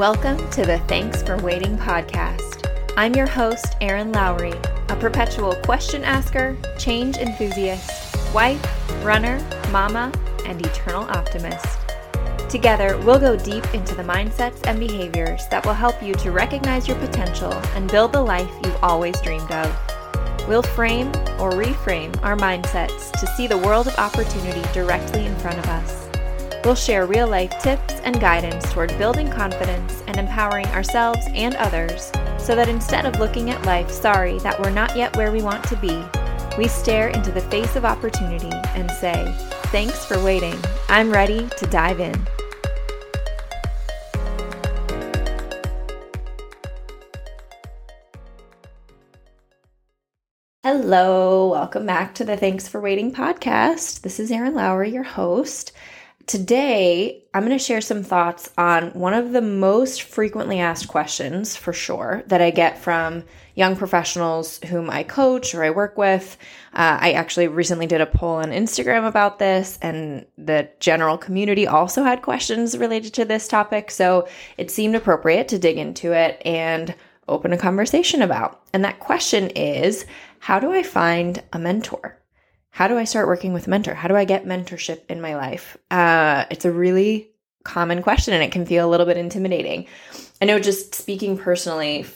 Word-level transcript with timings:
Welcome 0.00 0.48
to 0.52 0.64
the 0.64 0.78
Thanks 0.88 1.22
for 1.22 1.36
Waiting 1.42 1.76
podcast. 1.76 2.66
I'm 2.96 3.14
your 3.14 3.26
host, 3.26 3.76
Erin 3.82 4.12
Lowry, 4.12 4.54
a 4.88 4.96
perpetual 4.96 5.54
question 5.56 6.04
asker, 6.04 6.56
change 6.78 7.18
enthusiast, 7.18 8.16
wife, 8.34 8.64
runner, 9.04 9.38
mama, 9.70 10.10
and 10.46 10.64
eternal 10.64 11.02
optimist. 11.10 11.80
Together, 12.48 12.96
we'll 13.04 13.18
go 13.18 13.36
deep 13.36 13.74
into 13.74 13.94
the 13.94 14.02
mindsets 14.02 14.66
and 14.66 14.80
behaviors 14.80 15.46
that 15.48 15.66
will 15.66 15.74
help 15.74 16.02
you 16.02 16.14
to 16.14 16.30
recognize 16.30 16.88
your 16.88 16.96
potential 16.96 17.52
and 17.74 17.90
build 17.90 18.14
the 18.14 18.22
life 18.22 18.50
you've 18.64 18.82
always 18.82 19.20
dreamed 19.20 19.52
of. 19.52 20.48
We'll 20.48 20.62
frame 20.62 21.08
or 21.38 21.50
reframe 21.50 22.18
our 22.22 22.38
mindsets 22.38 23.12
to 23.20 23.26
see 23.36 23.46
the 23.46 23.58
world 23.58 23.86
of 23.86 23.94
opportunity 23.96 24.62
directly 24.72 25.26
in 25.26 25.36
front 25.36 25.58
of 25.58 25.66
us. 25.66 25.99
We'll 26.64 26.74
share 26.74 27.06
real 27.06 27.26
life 27.26 27.58
tips 27.62 27.94
and 28.04 28.20
guidance 28.20 28.70
toward 28.70 28.96
building 28.98 29.30
confidence 29.30 30.02
and 30.06 30.18
empowering 30.18 30.66
ourselves 30.66 31.26
and 31.34 31.54
others 31.56 32.12
so 32.38 32.54
that 32.54 32.68
instead 32.68 33.06
of 33.06 33.18
looking 33.18 33.50
at 33.50 33.64
life 33.64 33.90
sorry 33.90 34.38
that 34.40 34.60
we're 34.60 34.68
not 34.68 34.94
yet 34.94 35.16
where 35.16 35.32
we 35.32 35.40
want 35.40 35.64
to 35.64 35.76
be, 35.76 36.04
we 36.58 36.68
stare 36.68 37.08
into 37.08 37.32
the 37.32 37.40
face 37.40 37.76
of 37.76 37.86
opportunity 37.86 38.50
and 38.74 38.90
say, 38.90 39.34
Thanks 39.68 40.04
for 40.04 40.22
waiting. 40.22 40.58
I'm 40.90 41.10
ready 41.10 41.48
to 41.48 41.66
dive 41.66 41.98
in. 41.98 42.26
Hello, 50.62 51.48
welcome 51.48 51.86
back 51.86 52.14
to 52.16 52.24
the 52.24 52.36
Thanks 52.36 52.68
for 52.68 52.82
Waiting 52.82 53.12
podcast. 53.12 54.02
This 54.02 54.20
is 54.20 54.30
Erin 54.30 54.54
Lowry, 54.54 54.90
your 54.90 55.04
host. 55.04 55.72
Today, 56.30 57.24
I'm 57.34 57.44
going 57.44 57.58
to 57.58 57.64
share 57.64 57.80
some 57.80 58.04
thoughts 58.04 58.52
on 58.56 58.90
one 58.90 59.14
of 59.14 59.32
the 59.32 59.42
most 59.42 60.02
frequently 60.02 60.60
asked 60.60 60.86
questions, 60.86 61.56
for 61.56 61.72
sure, 61.72 62.22
that 62.28 62.40
I 62.40 62.52
get 62.52 62.78
from 62.78 63.24
young 63.56 63.74
professionals 63.74 64.60
whom 64.68 64.90
I 64.90 65.02
coach 65.02 65.56
or 65.56 65.64
I 65.64 65.70
work 65.70 65.98
with. 65.98 66.38
Uh, 66.72 66.98
I 67.00 67.12
actually 67.14 67.48
recently 67.48 67.88
did 67.88 68.00
a 68.00 68.06
poll 68.06 68.36
on 68.36 68.52
Instagram 68.52 69.08
about 69.08 69.40
this, 69.40 69.76
and 69.82 70.24
the 70.38 70.68
general 70.78 71.18
community 71.18 71.66
also 71.66 72.04
had 72.04 72.22
questions 72.22 72.78
related 72.78 73.12
to 73.14 73.24
this 73.24 73.48
topic. 73.48 73.90
So 73.90 74.28
it 74.56 74.70
seemed 74.70 74.94
appropriate 74.94 75.48
to 75.48 75.58
dig 75.58 75.78
into 75.78 76.12
it 76.12 76.40
and 76.44 76.94
open 77.26 77.52
a 77.52 77.58
conversation 77.58 78.22
about. 78.22 78.62
And 78.72 78.84
that 78.84 79.00
question 79.00 79.50
is 79.56 80.06
How 80.38 80.60
do 80.60 80.70
I 80.70 80.84
find 80.84 81.42
a 81.52 81.58
mentor? 81.58 82.19
How 82.70 82.88
do 82.88 82.96
I 82.96 83.04
start 83.04 83.26
working 83.26 83.52
with 83.52 83.66
a 83.66 83.70
mentor? 83.70 83.94
How 83.94 84.08
do 84.08 84.16
I 84.16 84.24
get 84.24 84.46
mentorship 84.46 85.02
in 85.08 85.20
my 85.20 85.36
life? 85.36 85.76
Uh, 85.90 86.46
it's 86.50 86.64
a 86.64 86.72
really 86.72 87.30
common 87.64 88.02
question 88.02 88.32
and 88.34 88.42
it 88.42 88.52
can 88.52 88.66
feel 88.66 88.88
a 88.88 88.90
little 88.90 89.06
bit 89.06 89.16
intimidating. 89.16 89.86
I 90.40 90.46
know 90.46 90.58
just 90.58 90.94
speaking 90.94 91.36
personally 91.36 92.06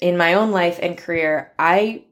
in 0.00 0.16
my 0.16 0.34
own 0.34 0.50
life 0.50 0.78
and 0.80 0.96
career, 0.96 1.52
I 1.58 2.04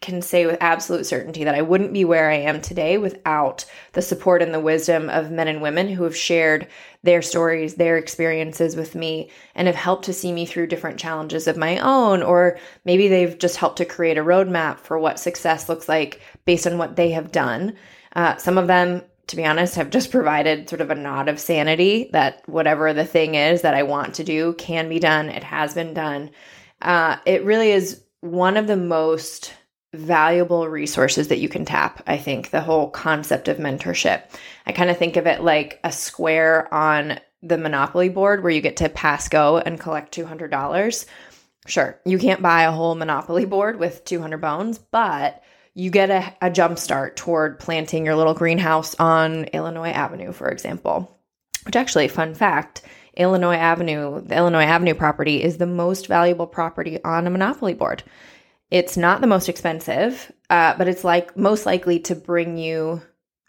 can 0.00 0.22
say 0.22 0.46
with 0.46 0.56
absolute 0.62 1.04
certainty 1.04 1.44
that 1.44 1.54
I 1.54 1.60
wouldn't 1.60 1.92
be 1.92 2.06
where 2.06 2.30
I 2.30 2.36
am 2.36 2.62
today 2.62 2.96
without 2.96 3.66
the 3.92 4.00
support 4.00 4.40
and 4.40 4.54
the 4.54 4.60
wisdom 4.60 5.10
of 5.10 5.30
men 5.30 5.46
and 5.46 5.60
women 5.60 5.88
who 5.88 6.04
have 6.04 6.16
shared 6.16 6.68
their 7.02 7.20
stories, 7.20 7.74
their 7.74 7.98
experiences 7.98 8.76
with 8.76 8.94
me, 8.94 9.30
and 9.54 9.66
have 9.66 9.76
helped 9.76 10.06
to 10.06 10.14
see 10.14 10.32
me 10.32 10.46
through 10.46 10.68
different 10.68 10.98
challenges 10.98 11.46
of 11.46 11.58
my 11.58 11.78
own. 11.78 12.22
Or 12.22 12.58
maybe 12.86 13.08
they've 13.08 13.38
just 13.38 13.56
helped 13.56 13.76
to 13.76 13.84
create 13.84 14.16
a 14.16 14.24
roadmap 14.24 14.78
for 14.80 14.98
what 14.98 15.20
success 15.20 15.68
looks 15.68 15.88
like 15.88 16.22
based 16.44 16.66
on 16.66 16.78
what 16.78 16.96
they 16.96 17.10
have 17.10 17.32
done. 17.32 17.76
Uh, 18.14 18.36
some 18.36 18.58
of 18.58 18.66
them, 18.66 19.02
to 19.28 19.36
be 19.36 19.44
honest, 19.44 19.76
have 19.76 19.90
just 19.90 20.10
provided 20.10 20.68
sort 20.68 20.80
of 20.80 20.90
a 20.90 20.94
nod 20.94 21.28
of 21.28 21.40
sanity 21.40 22.10
that 22.12 22.42
whatever 22.46 22.92
the 22.92 23.04
thing 23.04 23.34
is 23.34 23.62
that 23.62 23.74
I 23.74 23.82
want 23.84 24.14
to 24.14 24.24
do 24.24 24.54
can 24.54 24.88
be 24.88 24.98
done. 24.98 25.28
It 25.28 25.44
has 25.44 25.74
been 25.74 25.94
done. 25.94 26.30
Uh, 26.82 27.16
it 27.26 27.44
really 27.44 27.70
is 27.70 28.02
one 28.20 28.56
of 28.56 28.66
the 28.66 28.76
most 28.76 29.54
valuable 29.92 30.68
resources 30.68 31.28
that 31.28 31.40
you 31.40 31.48
can 31.48 31.64
tap. 31.64 32.02
I 32.06 32.16
think 32.16 32.50
the 32.50 32.60
whole 32.60 32.90
concept 32.90 33.48
of 33.48 33.56
mentorship. 33.56 34.22
I 34.66 34.72
kind 34.72 34.90
of 34.90 34.98
think 34.98 35.16
of 35.16 35.26
it 35.26 35.42
like 35.42 35.80
a 35.82 35.90
square 35.90 36.72
on 36.72 37.18
the 37.42 37.58
Monopoly 37.58 38.08
board 38.08 38.42
where 38.42 38.52
you 38.52 38.60
get 38.60 38.76
to 38.78 38.88
pass 38.88 39.28
go 39.28 39.58
and 39.58 39.80
collect 39.80 40.14
$200. 40.14 41.06
Sure, 41.66 42.00
you 42.04 42.18
can't 42.18 42.42
buy 42.42 42.62
a 42.62 42.72
whole 42.72 42.94
Monopoly 42.94 43.44
board 43.46 43.78
with 43.78 44.04
200 44.04 44.40
bones, 44.40 44.78
but 44.78 45.42
you 45.80 45.90
get 45.90 46.10
a, 46.10 46.34
a 46.42 46.50
jump 46.50 46.78
start 46.78 47.16
toward 47.16 47.58
planting 47.58 48.04
your 48.04 48.14
little 48.14 48.34
greenhouse 48.34 48.94
on 48.96 49.44
Illinois 49.44 49.88
Avenue, 49.88 50.30
for 50.30 50.50
example. 50.50 51.18
Which 51.64 51.74
actually, 51.74 52.08
fun 52.08 52.34
fact, 52.34 52.82
Illinois 53.16 53.56
Avenue, 53.56 54.20
the 54.20 54.36
Illinois 54.36 54.64
Avenue 54.64 54.92
property 54.92 55.42
is 55.42 55.56
the 55.56 55.66
most 55.66 56.06
valuable 56.06 56.46
property 56.46 57.02
on 57.02 57.26
a 57.26 57.30
Monopoly 57.30 57.72
board. 57.72 58.02
It's 58.70 58.98
not 58.98 59.22
the 59.22 59.26
most 59.26 59.48
expensive, 59.48 60.30
uh, 60.50 60.74
but 60.76 60.86
it's 60.86 61.02
like 61.02 61.34
most 61.34 61.64
likely 61.64 61.98
to 62.00 62.14
bring 62.14 62.58
you 62.58 63.00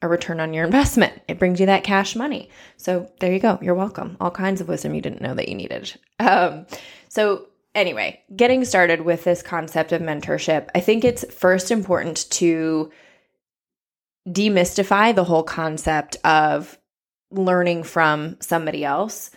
a 0.02 0.08
return 0.08 0.40
on 0.40 0.53
your 0.53 0.64
investment. 0.64 1.22
It 1.28 1.38
brings 1.38 1.59
you 1.59 1.66
that 1.66 1.84
cash 1.84 2.16
money. 2.16 2.50
So 2.78 3.12
there 3.20 3.34
you 3.34 3.40
go. 3.40 3.59
You're 3.62 3.75
welcome. 3.75 4.16
All 4.22 4.31
kinds 4.31 4.62
of 4.62 4.70
wisdom 4.70 4.96
you 4.96 5.02
didn't 5.02 5.22
know 5.22 5.36
that 5.36 5.50
you 5.50 5.56
needed. 5.56 5.94
Um, 6.20 6.66
so 7.09 7.47
anyway, 7.76 8.22
getting 8.36 8.66
started 8.66 9.02
with 9.02 9.24
this 9.24 9.42
concept 9.42 9.92
of 9.92 10.02
mentorship, 10.02 10.70
I 10.76 10.80
think 10.80 11.04
it's 11.04 11.26
first 11.34 11.72
important 11.72 12.30
to 12.32 12.92
demystify 14.28 15.16
the 15.16 15.24
whole 15.24 15.44
concept 15.44 16.18
of 16.24 16.78
learning 17.32 17.84
from 17.84 18.38
somebody 18.40 18.86
else 18.86 19.32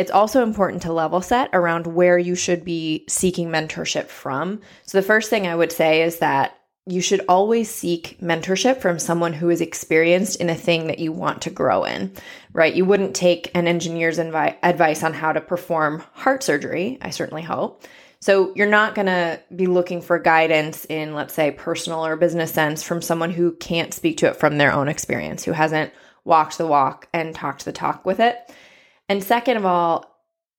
it's 0.00 0.10
also 0.10 0.42
important 0.42 0.80
to 0.82 0.94
level 0.94 1.20
set 1.20 1.50
around 1.52 1.86
where 1.86 2.18
you 2.18 2.34
should 2.34 2.64
be 2.64 3.04
seeking 3.06 3.50
mentorship 3.50 4.06
from. 4.06 4.62
So, 4.86 4.96
the 4.96 5.06
first 5.06 5.28
thing 5.28 5.46
I 5.46 5.54
would 5.54 5.70
say 5.70 6.00
is 6.00 6.20
that 6.20 6.58
you 6.90 7.00
should 7.00 7.24
always 7.28 7.70
seek 7.70 8.18
mentorship 8.20 8.80
from 8.80 8.98
someone 8.98 9.32
who 9.32 9.48
is 9.50 9.60
experienced 9.60 10.40
in 10.40 10.50
a 10.50 10.54
thing 10.54 10.88
that 10.88 10.98
you 10.98 11.12
want 11.12 11.42
to 11.42 11.50
grow 11.50 11.84
in, 11.84 12.12
right? 12.52 12.74
You 12.74 12.84
wouldn't 12.84 13.14
take 13.14 13.50
an 13.54 13.68
engineer's 13.68 14.18
invi- 14.18 14.56
advice 14.62 15.02
on 15.02 15.14
how 15.14 15.32
to 15.32 15.40
perform 15.40 16.02
heart 16.12 16.42
surgery, 16.42 16.98
I 17.00 17.10
certainly 17.10 17.42
hope. 17.42 17.84
So, 18.22 18.52
you're 18.54 18.66
not 18.66 18.94
going 18.94 19.06
to 19.06 19.40
be 19.54 19.66
looking 19.66 20.02
for 20.02 20.18
guidance 20.18 20.84
in, 20.84 21.14
let's 21.14 21.32
say, 21.32 21.52
personal 21.52 22.04
or 22.04 22.16
business 22.16 22.52
sense 22.52 22.82
from 22.82 23.00
someone 23.00 23.30
who 23.30 23.52
can't 23.52 23.94
speak 23.94 24.18
to 24.18 24.26
it 24.26 24.36
from 24.36 24.58
their 24.58 24.72
own 24.72 24.88
experience, 24.88 25.44
who 25.44 25.52
hasn't 25.52 25.90
walked 26.24 26.58
the 26.58 26.66
walk 26.66 27.08
and 27.14 27.34
talked 27.34 27.64
the 27.64 27.72
talk 27.72 28.04
with 28.04 28.20
it. 28.20 28.36
And 29.08 29.24
second 29.24 29.56
of 29.56 29.64
all, 29.64 30.09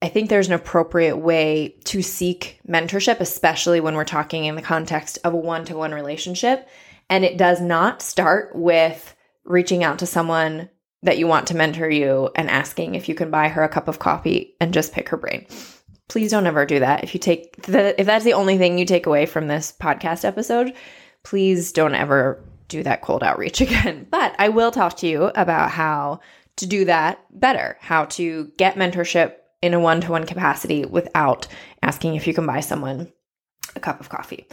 I 0.02 0.08
think 0.08 0.28
there's 0.28 0.48
an 0.48 0.54
appropriate 0.54 1.16
way 1.16 1.76
to 1.84 2.02
seek 2.02 2.58
mentorship, 2.68 3.20
especially 3.20 3.80
when 3.80 3.94
we're 3.94 4.04
talking 4.04 4.46
in 4.46 4.56
the 4.56 4.62
context 4.62 5.18
of 5.22 5.32
a 5.32 5.36
one 5.36 5.64
to 5.66 5.76
one 5.76 5.92
relationship. 5.92 6.68
And 7.08 7.24
it 7.24 7.38
does 7.38 7.60
not 7.60 8.02
start 8.02 8.50
with 8.54 9.14
reaching 9.44 9.84
out 9.84 10.00
to 10.00 10.06
someone 10.06 10.68
that 11.04 11.18
you 11.18 11.28
want 11.28 11.46
to 11.48 11.56
mentor 11.56 11.88
you 11.88 12.30
and 12.34 12.50
asking 12.50 12.94
if 12.94 13.08
you 13.08 13.14
can 13.14 13.30
buy 13.30 13.48
her 13.48 13.62
a 13.62 13.68
cup 13.68 13.86
of 13.86 14.00
coffee 14.00 14.56
and 14.60 14.74
just 14.74 14.92
pick 14.92 15.08
her 15.08 15.16
brain. 15.16 15.46
Please 16.08 16.32
don't 16.32 16.46
ever 16.46 16.66
do 16.66 16.80
that. 16.80 17.04
If 17.04 17.14
you 17.14 17.20
take 17.20 17.62
the, 17.62 17.98
if 18.00 18.06
that's 18.06 18.24
the 18.24 18.34
only 18.34 18.58
thing 18.58 18.78
you 18.78 18.84
take 18.84 19.06
away 19.06 19.26
from 19.26 19.46
this 19.46 19.72
podcast 19.80 20.24
episode, 20.24 20.74
please 21.22 21.70
don't 21.72 21.94
ever 21.94 22.42
do 22.66 22.82
that 22.82 23.02
cold 23.02 23.22
outreach 23.22 23.60
again. 23.62 24.08
But 24.10 24.34
I 24.38 24.48
will 24.48 24.72
talk 24.72 24.96
to 24.98 25.06
you 25.06 25.24
about 25.36 25.70
how 25.70 26.20
to 26.56 26.66
do 26.66 26.84
that 26.86 27.24
better, 27.30 27.76
how 27.80 28.06
to 28.06 28.50
get 28.58 28.74
mentorship 28.74 29.34
in 29.62 29.72
a 29.72 29.80
one 29.80 30.00
to 30.02 30.10
one 30.10 30.26
capacity 30.26 30.84
without 30.84 31.46
asking 31.80 32.16
if 32.16 32.26
you 32.26 32.34
can 32.34 32.46
buy 32.46 32.60
someone 32.60 33.10
a 33.74 33.80
cup 33.80 34.00
of 34.00 34.08
coffee. 34.08 34.46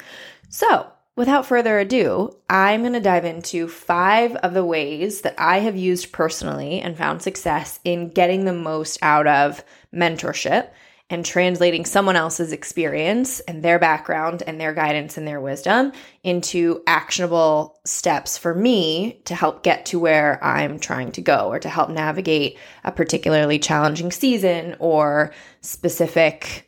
So, 0.49 0.87
without 1.15 1.45
further 1.45 1.79
ado, 1.79 2.37
I'm 2.49 2.81
going 2.81 2.93
to 2.93 3.01
dive 3.01 3.25
into 3.25 3.67
five 3.67 4.35
of 4.37 4.53
the 4.53 4.63
ways 4.63 5.21
that 5.21 5.35
I 5.37 5.59
have 5.59 5.75
used 5.75 6.11
personally 6.11 6.79
and 6.79 6.97
found 6.97 7.21
success 7.21 7.79
in 7.83 8.09
getting 8.09 8.45
the 8.45 8.53
most 8.53 8.99
out 9.01 9.27
of 9.27 9.63
mentorship 9.93 10.69
and 11.09 11.25
translating 11.25 11.85
someone 11.85 12.15
else's 12.15 12.51
experience 12.51 13.39
and 13.41 13.63
their 13.63 13.79
background 13.79 14.43
and 14.45 14.61
their 14.61 14.73
guidance 14.73 15.17
and 15.17 15.27
their 15.27 15.41
wisdom 15.41 15.91
into 16.23 16.83
actionable 16.85 17.79
steps 17.83 18.37
for 18.37 18.53
me 18.53 19.19
to 19.25 19.33
help 19.33 19.63
get 19.63 19.87
to 19.87 19.99
where 19.99 20.43
I'm 20.43 20.79
trying 20.79 21.11
to 21.13 21.21
go 21.21 21.47
or 21.51 21.59
to 21.59 21.69
help 21.69 21.89
navigate 21.89 22.57
a 22.83 22.91
particularly 22.91 23.57
challenging 23.57 24.11
season 24.11 24.75
or 24.79 25.33
specific 25.61 26.67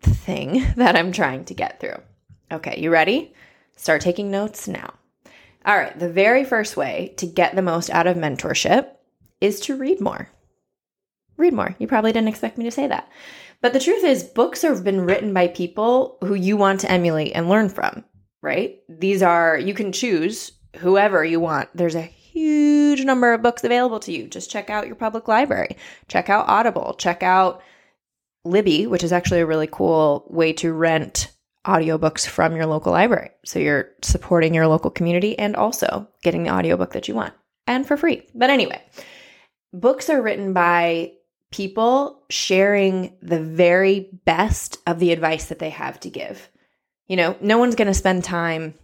thing 0.00 0.66
that 0.76 0.96
I'm 0.96 1.12
trying 1.12 1.44
to 1.46 1.54
get 1.54 1.78
through. 1.80 2.00
Okay, 2.50 2.80
you 2.80 2.90
ready? 2.90 3.34
Start 3.76 4.00
taking 4.00 4.30
notes 4.30 4.66
now. 4.66 4.94
All 5.66 5.76
right, 5.76 5.96
the 5.98 6.10
very 6.10 6.44
first 6.44 6.76
way 6.76 7.12
to 7.18 7.26
get 7.26 7.54
the 7.54 7.62
most 7.62 7.90
out 7.90 8.06
of 8.06 8.16
mentorship 8.16 8.88
is 9.42 9.60
to 9.60 9.76
read 9.76 10.00
more 10.00 10.30
read 11.40 11.52
more. 11.54 11.74
You 11.78 11.86
probably 11.86 12.12
didn't 12.12 12.28
expect 12.28 12.58
me 12.58 12.64
to 12.64 12.70
say 12.70 12.86
that. 12.86 13.08
But 13.62 13.72
the 13.72 13.80
truth 13.80 14.04
is, 14.04 14.22
books 14.22 14.62
have 14.62 14.84
been 14.84 15.02
written 15.02 15.34
by 15.34 15.48
people 15.48 16.18
who 16.22 16.34
you 16.34 16.56
want 16.56 16.80
to 16.80 16.90
emulate 16.90 17.32
and 17.34 17.48
learn 17.48 17.68
from, 17.68 18.04
right? 18.42 18.78
These 18.88 19.22
are, 19.22 19.58
you 19.58 19.74
can 19.74 19.92
choose 19.92 20.52
whoever 20.76 21.24
you 21.24 21.40
want. 21.40 21.68
There's 21.74 21.94
a 21.94 22.02
huge 22.02 23.04
number 23.04 23.32
of 23.32 23.42
books 23.42 23.64
available 23.64 24.00
to 24.00 24.12
you. 24.12 24.28
Just 24.28 24.50
check 24.50 24.70
out 24.70 24.86
your 24.86 24.96
public 24.96 25.28
library, 25.28 25.76
check 26.08 26.30
out 26.30 26.48
Audible, 26.48 26.94
check 26.98 27.22
out 27.22 27.62
Libby, 28.44 28.86
which 28.86 29.04
is 29.04 29.12
actually 29.12 29.40
a 29.40 29.46
really 29.46 29.68
cool 29.70 30.26
way 30.30 30.52
to 30.54 30.72
rent 30.72 31.30
audiobooks 31.66 32.26
from 32.26 32.56
your 32.56 32.66
local 32.66 32.92
library. 32.92 33.30
So 33.44 33.58
you're 33.58 33.90
supporting 34.02 34.54
your 34.54 34.66
local 34.66 34.90
community 34.90 35.38
and 35.38 35.56
also 35.56 36.08
getting 36.22 36.44
the 36.44 36.50
audiobook 36.50 36.92
that 36.94 37.08
you 37.08 37.14
want 37.14 37.34
and 37.66 37.86
for 37.86 37.96
free. 37.96 38.22
But 38.34 38.48
anyway, 38.48 38.82
books 39.72 40.08
are 40.08 40.22
written 40.22 40.52
by 40.52 41.12
people 41.50 42.22
sharing 42.30 43.16
the 43.22 43.40
very 43.40 44.08
best 44.24 44.78
of 44.86 44.98
the 44.98 45.12
advice 45.12 45.46
that 45.46 45.58
they 45.58 45.70
have 45.70 45.98
to 46.00 46.10
give. 46.10 46.48
You 47.08 47.16
know, 47.16 47.36
no 47.40 47.58
one's 47.58 47.74
going 47.74 47.88
to 47.88 47.94
spend 47.94 48.22
time 48.22 48.74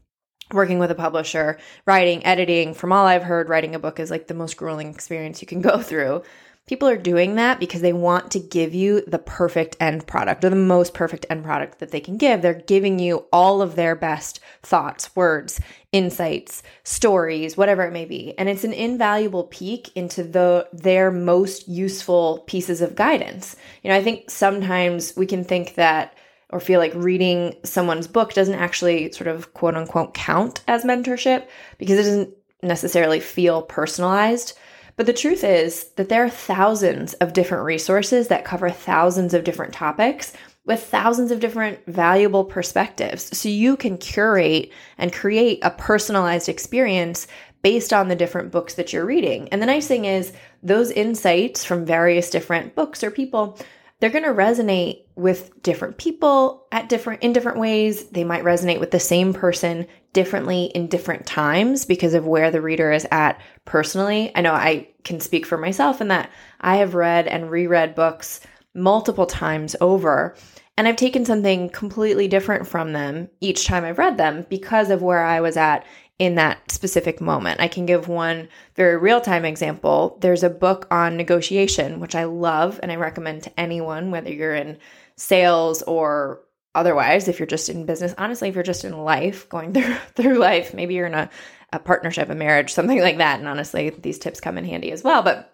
working 0.53 0.79
with 0.79 0.91
a 0.91 0.97
publisher, 0.97 1.59
writing, 1.87 2.25
editing. 2.25 2.75
From 2.75 2.93
all 2.93 3.07
I've 3.07 3.23
heard, 3.23 3.49
writing 3.49 3.75
a 3.75 3.79
book 3.79 4.01
is 4.01 4.11
like 4.11 4.27
the 4.27 4.35
most 4.35 4.57
grueling 4.57 4.91
experience 4.91 5.41
you 5.41 5.47
can 5.47 5.61
go 5.61 5.79
through. 5.83 6.23
People 6.67 6.89
are 6.89 6.97
doing 6.97 7.37
that 7.37 7.61
because 7.61 7.81
they 7.81 7.93
want 7.93 8.33
to 8.33 8.41
give 8.41 8.75
you 8.75 9.03
the 9.03 9.21
perfect 9.21 9.77
end 9.79 10.05
product 10.05 10.45
or 10.45 10.51
the 10.51 10.57
most 10.57 10.95
perfect 10.95 11.25
end 11.31 11.45
product 11.45 11.79
that 11.79 11.93
they 11.93 12.01
can 12.01 12.17
give. 12.17 12.43
They're 12.43 12.55
giving 12.55 12.99
you 12.99 13.25
all 13.33 13.63
of 13.63 13.77
their 13.77 13.95
best 13.95 14.41
thoughts, 14.65 15.15
words, 15.15 15.61
insights, 15.93 16.65
stories, 16.83 17.57
whatever 17.57 17.85
it 17.85 17.93
may 17.93 18.05
be. 18.05 18.37
And 18.37 18.49
it's 18.49 18.65
an 18.65 18.73
invaluable 18.73 19.45
peek 19.45 19.97
into 19.97 20.25
the 20.25 20.69
their 20.73 21.13
most 21.13 21.69
useful 21.69 22.43
pieces 22.49 22.81
of 22.81 22.97
guidance. 22.97 23.55
You 23.85 23.91
know, 23.91 23.97
I 23.97 24.03
think 24.03 24.29
sometimes 24.29 25.17
we 25.17 25.27
can 25.27 25.45
think 25.45 25.77
that 25.77 26.17
or 26.51 26.59
feel 26.59 26.81
like 26.81 26.95
reading 26.95 27.55
someone's 27.63 28.09
book 28.09 28.33
doesn't 28.33 28.55
actually 28.55 29.13
sort 29.13 29.29
of 29.29 29.55
quote 29.55 29.77
unquote 29.77 30.15
count 30.15 30.63
as 30.67 30.85
mentorship 30.85 31.47
because 31.79 31.99
it 31.99 32.03
doesn't 32.03 32.35
necessarily 32.63 33.21
feel 33.21 33.63
personalized. 33.63 34.59
But 34.97 35.07
the 35.07 35.13
truth 35.13 35.45
is 35.45 35.91
that 35.97 36.09
there 36.09 36.25
are 36.25 36.31
thousands 36.31 37.13
of 37.15 37.35
different 37.35 37.65
resources 37.65 38.29
that 38.29 38.47
cover 38.47 38.71
thousands 38.71 39.35
of 39.35 39.45
different 39.45 39.75
topics 39.75 40.33
with 40.65 40.83
thousands 40.83 41.31
of 41.31 41.39
different 41.39 41.79
valuable 41.87 42.45
perspectives. 42.45 43.37
So 43.37 43.49
you 43.49 43.77
can 43.77 43.99
curate 43.99 44.73
and 44.99 45.13
create 45.13 45.61
a 45.63 45.71
personalized 45.71 46.49
experience 46.49 47.27
based 47.63 47.93
on 47.93 48.09
the 48.09 48.17
different 48.17 48.53
books 48.53 48.75
that 48.75 48.93
you're 48.93 49.05
reading. 49.05 49.49
And 49.51 49.61
the 49.61 49.67
nice 49.67 49.87
thing 49.87 50.07
is, 50.07 50.33
those 50.63 50.91
insights 50.91 51.65
from 51.65 51.85
various 51.85 52.31
different 52.31 52.75
books 52.75 53.05
or 53.05 53.11
people 53.11 53.59
they're 53.99 54.11
going 54.11 54.25
to 54.25 54.31
resonate 54.31 55.05
with 55.15 55.63
different 55.63 55.97
people 55.97 56.67
at 56.71 56.89
different 56.89 57.23
in 57.23 57.33
different 57.33 57.59
ways 57.59 58.09
they 58.09 58.25
might 58.25 58.45
resonate 58.45 58.81
with 58.81 58.91
the 58.91 59.01
same 59.01 59.33
person 59.33 59.87
differently 60.17 60.65
in 60.75 60.87
different 60.87 61.27
times 61.27 61.85
because 61.85 62.15
of 62.15 62.27
where 62.27 62.51
the 62.51 62.63
reader 62.63 62.91
is 62.91 63.07
at 63.11 63.39
personally 63.67 64.33
i 64.35 64.41
know 64.41 64.55
i 64.55 64.89
can 65.05 65.21
speak 65.21 65.45
for 65.45 65.59
myself 65.59 66.01
in 66.01 66.09
that 66.09 66.31
i 66.63 66.77
have 66.77 66.95
read 66.95 67.27
and 67.27 67.51
reread 67.51 67.95
books 67.95 68.41
multiple 68.73 69.27
times 69.27 69.77
over 69.83 70.35
and 70.79 70.89
i've 70.89 70.97
taken 70.97 71.27
something 71.27 71.69
completely 71.69 72.27
different 72.29 72.67
from 72.67 72.95
them 72.95 73.29
each 73.43 73.67
time 73.67 73.85
i've 73.85 73.99
read 73.99 74.17
them 74.17 74.47
because 74.49 74.89
of 74.89 75.03
where 75.03 75.23
i 75.23 75.39
was 75.39 75.59
at 75.59 75.85
in 76.19 76.37
that 76.37 76.71
specific 76.71 77.21
moment. 77.21 77.61
I 77.61 77.69
can 77.69 77.85
give 77.85 78.09
one 78.09 78.49
very 78.75 78.97
real 78.97 79.21
time 79.21 79.45
example. 79.45 80.17
There's 80.23 80.43
a 80.43 80.49
book 80.49 80.87
on 80.91 81.15
negotiation, 81.15 82.01
which 82.01 82.15
I 82.15 82.25
love 82.25 82.81
and 82.83 82.91
I 82.91 82.97
recommend 82.97 83.43
to 83.43 83.61
anyone, 83.61 84.11
whether 84.11 84.33
you're 84.33 84.55
in 84.55 84.79
sales 85.17 85.83
or 85.83 86.41
otherwise, 86.77 87.27
if 87.27 87.39
you're 87.39 87.47
just 87.47 87.69
in 87.69 87.87
business. 87.87 88.15
Honestly, 88.19 88.49
if 88.49 88.55
you're 88.55 88.63
just 88.63 88.85
in 88.85 88.97
life, 88.97 89.49
going 89.49 89.73
through 89.75 89.95
through 90.15 90.39
life, 90.39 90.75
maybe 90.75 90.95
you're 90.95 91.07
in 91.07 91.15
a, 91.15 91.31
a 91.73 91.79
partnership, 91.79 92.29
a 92.29 92.35
marriage, 92.35 92.73
something 92.73 93.01
like 93.01 93.19
that. 93.19 93.39
And 93.41 93.49
honestly, 93.49 93.91
these 93.91 94.19
tips 94.19 94.41
come 94.41 94.59
in 94.59 94.65
handy 94.65 94.93
as 94.93 95.03
well. 95.03 95.23
But 95.23 95.53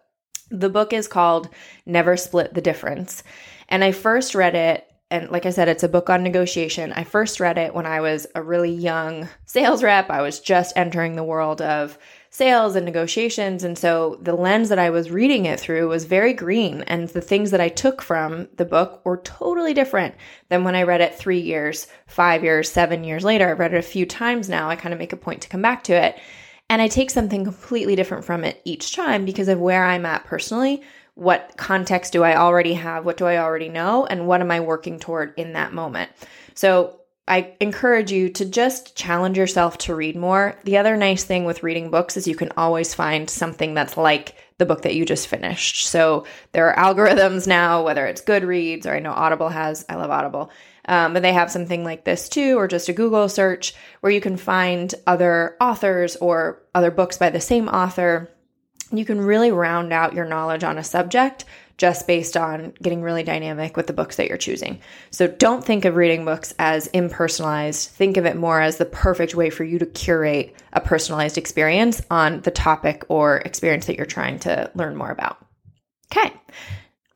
the 0.51 0.69
book 0.69 0.93
is 0.93 1.09
called 1.09 1.49
Never 1.87 2.17
Split 2.17 2.53
the 2.53 2.61
Difference. 2.61 3.23
And 3.69 3.83
I 3.83 3.93
first 3.93 4.35
read 4.35 4.55
it 4.55 4.87
and 5.13 5.31
like 5.31 5.45
I 5.45 5.51
said, 5.51 5.69
it's 5.69 5.83
a 5.83 5.91
book 5.91 6.09
on 6.09 6.23
negotiation. 6.23 6.91
I 6.95 7.05
first 7.05 7.39
read 7.39 7.59
it 7.59 7.75
when 7.75 7.85
I 7.85 8.01
was 8.01 8.27
a 8.35 8.43
really 8.43 8.73
young 8.73 9.29
sales 9.45 9.83
rep. 9.83 10.09
I 10.09 10.23
was 10.23 10.41
just 10.41 10.75
entering 10.75 11.17
the 11.17 11.23
world 11.23 11.61
of 11.61 11.99
sales 12.32 12.75
and 12.75 12.87
negotiations. 12.87 13.62
And 13.62 13.76
so 13.76 14.19
the 14.23 14.34
lens 14.34 14.70
that 14.70 14.79
I 14.79 14.88
was 14.88 15.11
reading 15.11 15.44
it 15.44 15.61
through 15.61 15.88
was 15.88 16.06
very 16.06 16.32
green. 16.32 16.81
And 16.87 17.06
the 17.11 17.20
things 17.20 17.50
that 17.50 17.61
I 17.61 17.69
took 17.69 18.00
from 18.00 18.49
the 18.56 18.64
book 18.64 19.05
were 19.05 19.19
totally 19.19 19.75
different 19.75 20.14
than 20.49 20.64
when 20.64 20.75
I 20.75 20.82
read 20.82 21.02
it 21.02 21.14
three 21.14 21.40
years, 21.40 21.88
five 22.06 22.43
years, 22.43 22.73
seven 22.73 23.05
years 23.05 23.23
later. 23.23 23.50
I've 23.50 23.58
read 23.58 23.75
it 23.75 23.79
a 23.79 23.82
few 23.82 24.06
times 24.06 24.49
now. 24.49 24.70
I 24.70 24.76
kind 24.76 24.94
of 24.94 24.99
make 24.99 25.12
a 25.12 25.17
point 25.17 25.43
to 25.43 25.49
come 25.50 25.61
back 25.61 25.84
to 25.84 25.93
it. 25.93 26.19
And 26.70 26.81
I 26.81 26.88
take 26.88 27.11
something 27.11 27.44
completely 27.44 27.96
different 27.96 28.25
from 28.25 28.44
it 28.44 28.62
each 28.64 28.96
time 28.96 29.26
because 29.26 29.49
of 29.49 29.61
where 29.61 29.84
I'm 29.84 30.06
at 30.06 30.25
personally 30.25 30.82
what 31.14 31.52
context 31.58 32.12
do 32.12 32.25
I 32.25 32.37
already 32.37 32.73
have? 32.73 33.05
What 33.05 33.19
do 33.19 33.26
I 33.26 33.37
already 33.37 33.69
know? 33.69 34.06
And 34.06 34.26
what 34.26 34.40
am 34.40 34.50
I 34.50 34.61
working 34.61 34.99
toward 34.99 35.38
in 35.38 35.52
that 35.52 35.75
moment? 35.75 36.11
So 36.55 37.02
I 37.29 37.55
encourage 37.61 38.11
you 38.11 38.29
to 38.31 38.45
just 38.45 38.97
challenge 38.97 39.39
yourself 39.39 39.79
to 39.79 39.95
read 39.95 40.17
more. 40.17 40.59
The 40.65 40.79
other 40.79 40.97
nice 40.97 41.23
thing 41.23 41.45
with 41.45 41.63
reading 41.63 41.91
books 41.91 42.17
is 42.17 42.27
you 42.27 42.35
can 42.35 42.51
always 42.57 42.95
find 42.95 43.31
something 43.31 43.75
that's 43.75 43.97
like 43.97 44.35
the 44.59 44.67
book 44.67 44.83
that 44.83 44.95
you 44.95 45.05
just 45.05 45.29
finished. 45.29 45.87
So 45.87 46.27
there 46.51 46.73
are 46.73 46.95
algorithms 46.95 47.47
now, 47.47 47.85
whether 47.85 48.07
it's 48.07 48.23
Goodreads 48.23 48.87
or 48.87 48.91
I 48.91 48.99
know 48.99 49.13
Audible 49.13 49.49
has, 49.49 49.85
I 49.89 49.95
love 49.95 50.11
Audible. 50.11 50.51
Um, 50.87 51.13
but 51.13 51.23
they 51.23 51.33
have 51.33 51.51
something 51.51 51.85
like 51.85 52.05
this 52.05 52.29
too, 52.29 52.59
or 52.59 52.67
just 52.67 52.89
a 52.89 52.93
Google 52.93 53.29
search 53.29 53.73
where 54.01 54.11
you 54.11 54.21
can 54.21 54.37
find 54.37 54.93
other 55.07 55.57
authors 55.61 56.17
or 56.17 56.63
other 56.75 56.91
books 56.91 57.19
by 57.19 57.31
the 57.31 57.41
same 57.41 57.69
author 57.69 58.29
you 58.93 59.05
can 59.05 59.21
really 59.21 59.51
round 59.51 59.93
out 59.93 60.13
your 60.15 60.27
knowledge 60.27 60.65
on 60.65 60.79
a 60.79 60.85
subject 60.85 61.45
just 61.82 62.06
based 62.06 62.37
on 62.37 62.73
getting 62.81 63.02
really 63.02 63.25
dynamic 63.25 63.76
with 63.76 63.88
the 63.88 63.93
books 63.93 64.14
that 64.14 64.29
you're 64.29 64.38
choosing. 64.38 64.79
So 65.11 65.26
don't 65.26 65.64
think 65.64 65.84
of 65.84 65.96
reading 65.96 66.25
books 66.25 66.55
as 66.61 66.87
impersonalized. 66.94 67.88
Think 67.88 68.17
of 68.17 68.25
it 68.25 68.37
more 68.37 68.61
as 68.61 68.76
the 68.76 68.84
perfect 68.84 69.34
way 69.34 69.50
for 69.50 69.64
you 69.64 69.81
to 69.81 69.87
curate 69.87 70.55
a 70.73 70.81
personalized 70.81 71.38
experience 71.38 72.00
on 72.08 72.40
the 72.43 72.52
topic 72.52 73.05
or 73.08 73.38
experience 73.38 73.87
that 73.87 73.96
you're 73.96 74.06
trying 74.06 74.38
to 74.38 74.70
learn 74.76 74.94
more 74.94 75.11
about. 75.11 75.44
Okay. 76.12 76.32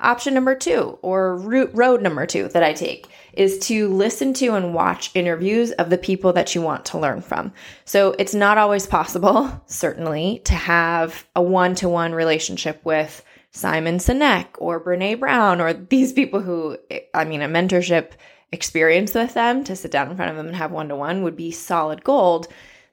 Option 0.00 0.34
number 0.34 0.56
two, 0.56 0.98
or 1.00 1.36
route 1.36 1.70
road 1.72 2.02
number 2.02 2.26
two 2.26 2.48
that 2.48 2.64
I 2.64 2.72
take, 2.72 3.06
is 3.34 3.60
to 3.68 3.88
listen 3.88 4.34
to 4.34 4.56
and 4.56 4.74
watch 4.74 5.12
interviews 5.14 5.70
of 5.70 5.90
the 5.90 5.96
people 5.96 6.32
that 6.32 6.56
you 6.56 6.60
want 6.60 6.86
to 6.86 6.98
learn 6.98 7.22
from. 7.22 7.52
So 7.84 8.16
it's 8.18 8.34
not 8.34 8.58
always 8.58 8.84
possible, 8.84 9.62
certainly, 9.66 10.40
to 10.46 10.54
have 10.54 11.25
a 11.37 11.40
one 11.40 11.76
to 11.76 11.88
one 11.88 12.12
relationship 12.12 12.85
with 12.85 13.25
Simon 13.56 13.96
Sinek 13.96 14.48
or 14.58 14.78
Brene 14.84 15.18
Brown 15.18 15.62
or 15.62 15.72
these 15.72 16.12
people 16.12 16.40
who, 16.40 16.76
I 17.14 17.25
mean, 17.25 17.40
a 17.40 17.48
mentorship 17.48 18.10
experience 18.52 19.14
with 19.14 19.32
them 19.32 19.64
to 19.64 19.75
sit 19.75 19.90
down 19.90 20.10
in 20.10 20.16
front 20.16 20.30
of 20.30 20.36
them 20.36 20.48
and 20.48 20.56
have 20.56 20.72
one 20.72 20.88
to 20.90 20.96
one 20.96 21.22
would 21.22 21.36
be 21.36 21.50
solid 21.50 22.04
gold. 22.04 22.48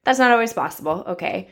That's 0.05 0.19
not 0.19 0.31
always 0.31 0.53
possible, 0.53 1.03
okay? 1.07 1.49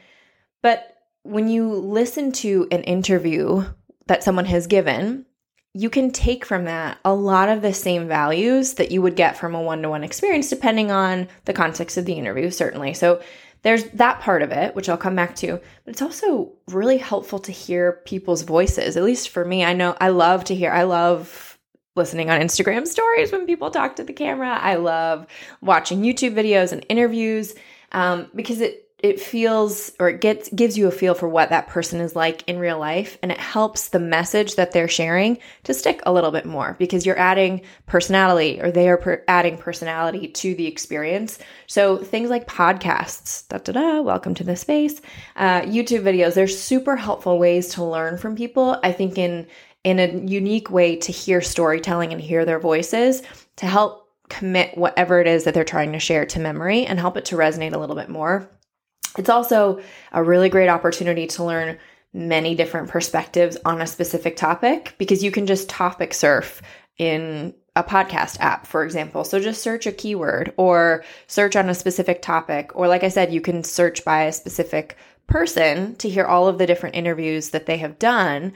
But 0.62 0.98
when 1.24 1.50
you 1.50 1.68
listen 1.68 2.32
to 2.34 2.68
an 2.72 2.84
interview 2.84 3.66
that 4.08 4.24
someone 4.24 4.46
has 4.46 4.66
given, 4.66 5.26
you 5.74 5.90
can 5.90 6.12
take 6.12 6.46
from 6.46 6.66
that 6.66 6.98
a 7.04 7.14
lot 7.14 7.50
of 7.50 7.62
the 7.62 7.74
same 7.74 8.08
values 8.08 8.76
that 8.76 8.92
you 8.92 9.02
would 9.02 9.16
get 9.18 9.38
from 9.38 9.56
a 9.56 9.62
one 9.62 9.82
to 9.82 9.90
one 9.90 10.04
experience, 10.06 10.50
depending 10.50 10.90
on 10.90 11.28
the 11.46 11.54
context 11.54 11.98
of 11.98 12.06
the 12.06 12.14
interview, 12.14 12.50
certainly. 12.50 12.94
So 12.94 13.22
there's 13.64 13.84
that 13.92 14.20
part 14.22 14.42
of 14.42 14.52
it, 14.52 14.76
which 14.76 14.90
I'll 14.90 14.98
come 14.98 15.16
back 15.16 15.36
to, 15.38 15.60
but 15.86 15.92
it's 15.92 16.02
also 16.02 16.54
really 16.68 16.98
helpful 16.98 17.40
to 17.40 17.52
hear 17.52 18.02
people's 18.06 18.42
voices. 18.42 18.98
At 18.98 19.04
least 19.04 19.30
for 19.30 19.46
me, 19.46 19.64
I 19.64 19.74
know 19.74 19.96
I 20.02 20.10
love 20.10 20.44
to 20.46 20.56
hear, 20.56 20.72
I 20.72 20.84
love 20.84 21.60
listening 21.96 22.30
on 22.30 22.42
Instagram 22.42 22.88
stories 22.88 23.32
when 23.32 23.46
people 23.46 23.70
talk 23.70 23.98
to 23.98 24.04
the 24.04 24.14
camera. 24.14 24.58
I 24.60 24.76
love 24.76 25.28
watching 25.62 26.02
YouTube 26.02 26.34
videos 26.34 26.72
and 26.72 26.86
interviews 26.90 27.54
um, 27.92 28.32
because 28.34 28.62
it 28.62 28.81
it 29.04 29.20
feels 29.20 29.92
or 30.00 30.10
it 30.10 30.22
gets 30.22 30.50
gives 30.50 30.78
you 30.78 30.88
a 30.88 30.92
feel 30.92 31.14
for 31.14 31.28
what 31.28 31.50
that 31.50 31.68
person 31.68 32.00
is 32.00 32.16
like 32.16 32.44
in 32.48 32.60
real 32.60 32.78
life 32.78 33.18
and 33.22 33.32
it 33.32 33.40
helps 33.40 33.90
the 33.90 34.00
message 34.00 34.56
that 34.56 34.72
they're 34.72 34.88
sharing 34.88 35.38
to 35.64 35.74
stick 35.74 36.02
a 36.06 36.14
little 36.14 36.32
bit 36.32 36.46
more 36.46 36.76
because 36.78 37.06
you're 37.06 37.18
adding 37.18 37.62
personality 37.88 38.62
or 38.62 38.72
they 38.72 38.90
are 38.90 38.98
per- 38.98 39.24
adding 39.28 39.58
personality 39.58 40.28
to 40.28 40.54
the 40.56 40.68
experience. 40.68 41.40
So 41.68 41.98
things 41.98 42.30
like 42.30 42.48
podcasts 42.48 43.48
da 43.48 43.58
da 43.58 43.72
da 43.74 44.02
welcome 44.02 44.36
to 44.36 44.44
the 44.44 44.56
space 44.56 45.02
uh, 45.36 45.62
youtube 45.62 46.04
videos 46.04 46.36
they're 46.36 46.48
super 46.48 46.96
helpful 46.96 47.40
ways 47.40 47.70
to 47.70 47.84
learn 47.84 48.18
from 48.18 48.36
people. 48.36 48.80
I 48.84 48.92
think 48.92 49.18
in 49.18 49.48
in 49.84 50.00
a 50.00 50.08
unique 50.28 50.70
way 50.70 50.96
to 50.96 51.12
hear 51.12 51.42
storytelling 51.42 52.12
and 52.12 52.22
hear 52.22 52.46
their 52.46 52.60
voices 52.60 53.24
to 53.56 53.66
help 53.66 54.10
commit 54.30 54.78
whatever 54.78 55.20
it 55.20 55.28
is 55.28 55.44
that 55.44 55.56
they're 55.56 55.64
trying 55.64 55.92
to 55.92 56.00
share 56.00 56.26
to 56.26 56.40
memory 56.40 56.86
and 56.86 57.00
help 57.00 57.18
it 57.18 57.26
to 57.26 57.36
resonate 57.36 57.74
a 57.74 57.78
little 57.80 57.96
bit 57.96 58.08
more 58.08 58.48
it's 59.18 59.30
also 59.30 59.82
a 60.12 60.24
really 60.24 60.50
great 60.50 60.70
opportunity 60.70 61.28
to 61.28 61.44
learn 61.44 61.78
many 62.14 62.56
different 62.56 62.90
perspectives 62.90 63.58
on 63.66 63.82
a 63.82 63.88
specific 63.88 64.36
topic 64.36 64.96
because 64.98 65.24
you 65.24 65.32
can 65.32 65.48
just 65.48 65.70
topic 65.70 66.14
surf 66.14 66.62
in 66.98 67.54
a 67.76 67.84
podcast 67.84 68.38
app, 68.42 68.68
for 68.68 68.84
example. 68.84 69.24
So 69.24 69.40
just 69.40 69.64
search 69.64 69.88
a 69.88 69.94
keyword 69.94 70.54
or 70.58 71.06
search 71.28 71.56
on 71.56 71.70
a 71.70 71.74
specific 71.74 72.22
topic. 72.22 72.72
Or, 72.76 72.90
like 72.90 73.04
I 73.04 73.10
said, 73.10 73.34
you 73.34 73.40
can 73.40 73.64
search 73.64 74.04
by 74.04 74.24
a 74.24 74.34
specific 74.34 74.98
person 75.28 75.96
to 75.96 76.10
hear 76.10 76.26
all 76.26 76.50
of 76.50 76.58
the 76.58 76.68
different 76.68 76.96
interviews 76.96 77.52
that 77.52 77.66
they 77.66 77.78
have 77.78 77.98
done 77.98 78.52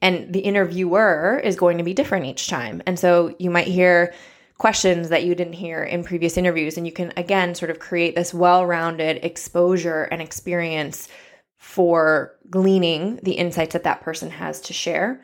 And 0.00 0.32
the 0.32 0.40
interviewer 0.40 1.40
is 1.42 1.56
going 1.56 1.78
to 1.78 1.84
be 1.84 1.94
different 1.94 2.26
each 2.26 2.48
time. 2.48 2.82
And 2.86 2.98
so 2.98 3.34
you 3.38 3.50
might 3.50 3.66
hear 3.66 4.14
questions 4.58 5.08
that 5.08 5.24
you 5.24 5.34
didn't 5.34 5.54
hear 5.54 5.82
in 5.82 6.04
previous 6.04 6.36
interviews. 6.36 6.76
And 6.76 6.86
you 6.86 6.92
can, 6.92 7.12
again, 7.16 7.54
sort 7.54 7.70
of 7.70 7.78
create 7.78 8.14
this 8.14 8.34
well 8.34 8.66
rounded 8.66 9.24
exposure 9.24 10.04
and 10.04 10.20
experience 10.20 11.08
for 11.56 12.36
gleaning 12.50 13.20
the 13.22 13.32
insights 13.32 13.72
that 13.72 13.84
that 13.84 14.02
person 14.02 14.30
has 14.30 14.60
to 14.62 14.72
share. 14.72 15.22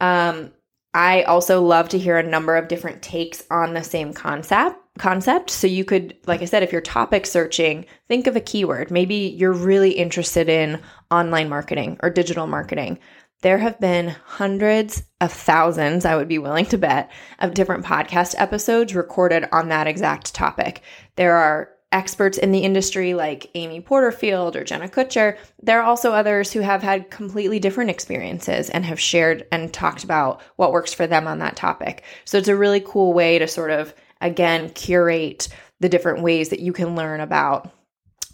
Um, 0.00 0.52
I 0.92 1.22
also 1.22 1.60
love 1.60 1.88
to 1.90 1.98
hear 1.98 2.18
a 2.18 2.22
number 2.22 2.56
of 2.56 2.68
different 2.68 3.02
takes 3.02 3.42
on 3.50 3.74
the 3.74 3.82
same 3.82 4.12
concept 4.12 4.78
concept. 4.98 5.50
So 5.50 5.66
you 5.66 5.84
could, 5.84 6.16
like 6.26 6.40
I 6.40 6.44
said, 6.44 6.62
if 6.62 6.70
you're 6.70 6.80
topic 6.80 7.26
searching, 7.26 7.84
think 8.06 8.26
of 8.26 8.36
a 8.36 8.40
keyword. 8.40 8.90
Maybe 8.90 9.34
you're 9.36 9.52
really 9.52 9.90
interested 9.90 10.48
in 10.48 10.80
online 11.10 11.48
marketing 11.48 11.98
or 12.02 12.10
digital 12.10 12.46
marketing. 12.46 12.98
There 13.44 13.58
have 13.58 13.78
been 13.78 14.16
hundreds 14.24 15.02
of 15.20 15.30
thousands, 15.30 16.06
I 16.06 16.16
would 16.16 16.28
be 16.28 16.38
willing 16.38 16.64
to 16.66 16.78
bet, 16.78 17.12
of 17.40 17.52
different 17.52 17.84
podcast 17.84 18.34
episodes 18.38 18.94
recorded 18.94 19.44
on 19.52 19.68
that 19.68 19.86
exact 19.86 20.34
topic. 20.34 20.80
There 21.16 21.36
are 21.36 21.68
experts 21.92 22.38
in 22.38 22.52
the 22.52 22.60
industry 22.60 23.12
like 23.12 23.50
Amy 23.54 23.82
Porterfield 23.82 24.56
or 24.56 24.64
Jenna 24.64 24.88
Kutcher. 24.88 25.36
There 25.62 25.78
are 25.78 25.84
also 25.84 26.12
others 26.12 26.54
who 26.54 26.60
have 26.60 26.82
had 26.82 27.10
completely 27.10 27.58
different 27.58 27.90
experiences 27.90 28.70
and 28.70 28.82
have 28.86 28.98
shared 28.98 29.46
and 29.52 29.70
talked 29.70 30.04
about 30.04 30.40
what 30.56 30.72
works 30.72 30.94
for 30.94 31.06
them 31.06 31.26
on 31.26 31.40
that 31.40 31.54
topic. 31.54 32.02
So 32.24 32.38
it's 32.38 32.48
a 32.48 32.56
really 32.56 32.80
cool 32.80 33.12
way 33.12 33.38
to 33.38 33.46
sort 33.46 33.72
of, 33.72 33.92
again, 34.22 34.70
curate 34.70 35.48
the 35.80 35.90
different 35.90 36.22
ways 36.22 36.48
that 36.48 36.60
you 36.60 36.72
can 36.72 36.96
learn 36.96 37.20
about 37.20 37.70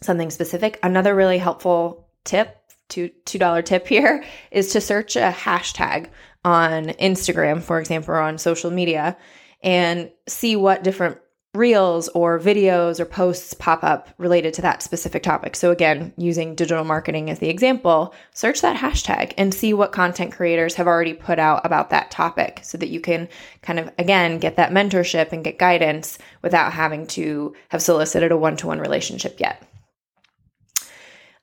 something 0.03 0.31
specific. 0.31 0.79
Another 0.85 1.17
really 1.17 1.39
helpful 1.39 2.09
tip, 2.25 2.60
two 2.91 3.11
$2 3.25 3.65
tip 3.65 3.87
here, 3.87 4.25
is 4.51 4.73
to 4.73 4.81
search 4.81 5.17
a 5.17 5.35
hashtag 5.37 6.09
on 6.45 6.87
Instagram, 6.89 7.63
for 7.63 7.79
example, 7.81 8.15
or 8.15 8.21
on 8.21 8.39
social 8.39 8.71
media 8.71 9.17
and 9.63 10.11
see 10.27 10.57
what 10.57 10.83
different 10.83 11.19
reels 11.53 12.09
or 12.11 12.39
videos 12.39 13.01
or 13.01 13.05
posts 13.05 13.55
pop 13.55 13.83
up 13.83 14.09
related 14.19 14.55
to 14.55 14.63
that 14.63 14.83
specific 14.83 15.23
topic. 15.23 15.57
So, 15.57 15.73
again, 15.73 16.13
using 16.17 16.55
digital 16.55 16.85
marketing 16.85 17.29
as 17.29 17.41
the 17.41 17.49
example, 17.49 18.15
search 18.33 18.61
that 18.61 18.77
hashtag 18.77 19.35
and 19.37 19.53
see 19.53 19.75
what 19.75 19.91
content 19.91 20.33
creators 20.33 20.75
have 20.77 20.87
already 20.87 21.13
put 21.13 21.41
out 21.41 21.67
about 21.67 21.91
that 21.91 22.11
topic 22.11 22.61
so 22.63 22.79
that 22.79 22.89
you 22.89 23.01
can 23.01 23.29
kind 23.63 23.81
of, 23.81 23.91
again, 23.99 24.39
get 24.39 24.57
that 24.57 24.71
mentorship 24.71 25.33
and 25.33 25.43
get 25.43 25.59
guidance 25.59 26.19
without 26.43 26.73
having 26.73 27.07
to 27.09 27.55
have 27.71 27.83
solicited 27.83 28.31
a 28.31 28.37
one 28.37 28.57
to 28.59 28.69
one 28.69 28.79
relationship 28.79 29.41
yet. 29.41 29.67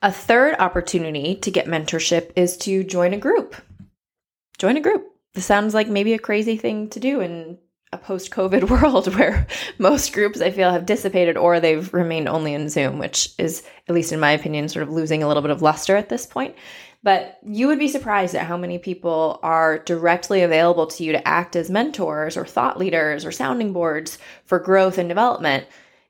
A 0.02 0.12
third 0.12 0.56
opportunity 0.60 1.36
to 1.38 1.50
get 1.52 1.66
mentorship 1.66 2.32
is 2.36 2.56
to 2.58 2.84
join 2.84 3.14
a 3.14 3.18
group. 3.18 3.56
Join 4.60 4.78
a 4.78 4.82
group. 4.82 5.08
This 5.34 5.46
sounds 5.46 5.74
like 5.74 5.88
maybe 5.88 6.14
a 6.14 6.20
crazy 6.20 6.56
thing 6.56 6.90
to 6.90 7.00
do 7.00 7.20
in 7.20 7.58
a 7.92 7.98
post 7.98 8.32
COVID 8.32 8.70
world 8.82 9.14
where 9.16 9.48
most 9.80 10.14
groups 10.14 10.40
I 10.40 10.52
feel 10.52 10.72
have 10.72 10.86
dissipated 10.86 11.36
or 11.36 11.60
they've 11.60 11.92
remained 11.94 12.28
only 12.28 12.54
in 12.54 12.70
Zoom, 12.70 13.00
which 13.00 13.34
is, 13.40 13.64
at 13.88 13.96
least 13.96 14.12
in 14.12 14.20
my 14.20 14.32
opinion, 14.32 14.70
sort 14.70 14.84
of 14.84 14.94
losing 14.94 15.24
a 15.24 15.28
little 15.28 15.42
bit 15.42 15.52
of 15.52 15.64
luster 15.64 15.96
at 15.96 16.10
this 16.10 16.28
point. 16.28 16.56
But 17.02 17.40
you 17.44 17.68
would 17.68 17.80
be 17.80 17.88
surprised 17.88 18.36
at 18.36 18.46
how 18.46 18.58
many 18.58 18.78
people 18.78 19.40
are 19.42 19.80
directly 19.80 20.44
available 20.44 20.88
to 20.88 21.04
you 21.04 21.12
to 21.12 21.28
act 21.28 21.56
as 21.56 21.72
mentors 21.72 22.38
or 22.38 22.46
thought 22.46 22.78
leaders 22.78 23.26
or 23.26 23.32
sounding 23.32 23.74
boards 23.74 24.20
for 24.44 24.60
growth 24.60 24.98
and 24.98 25.10
development 25.10 25.66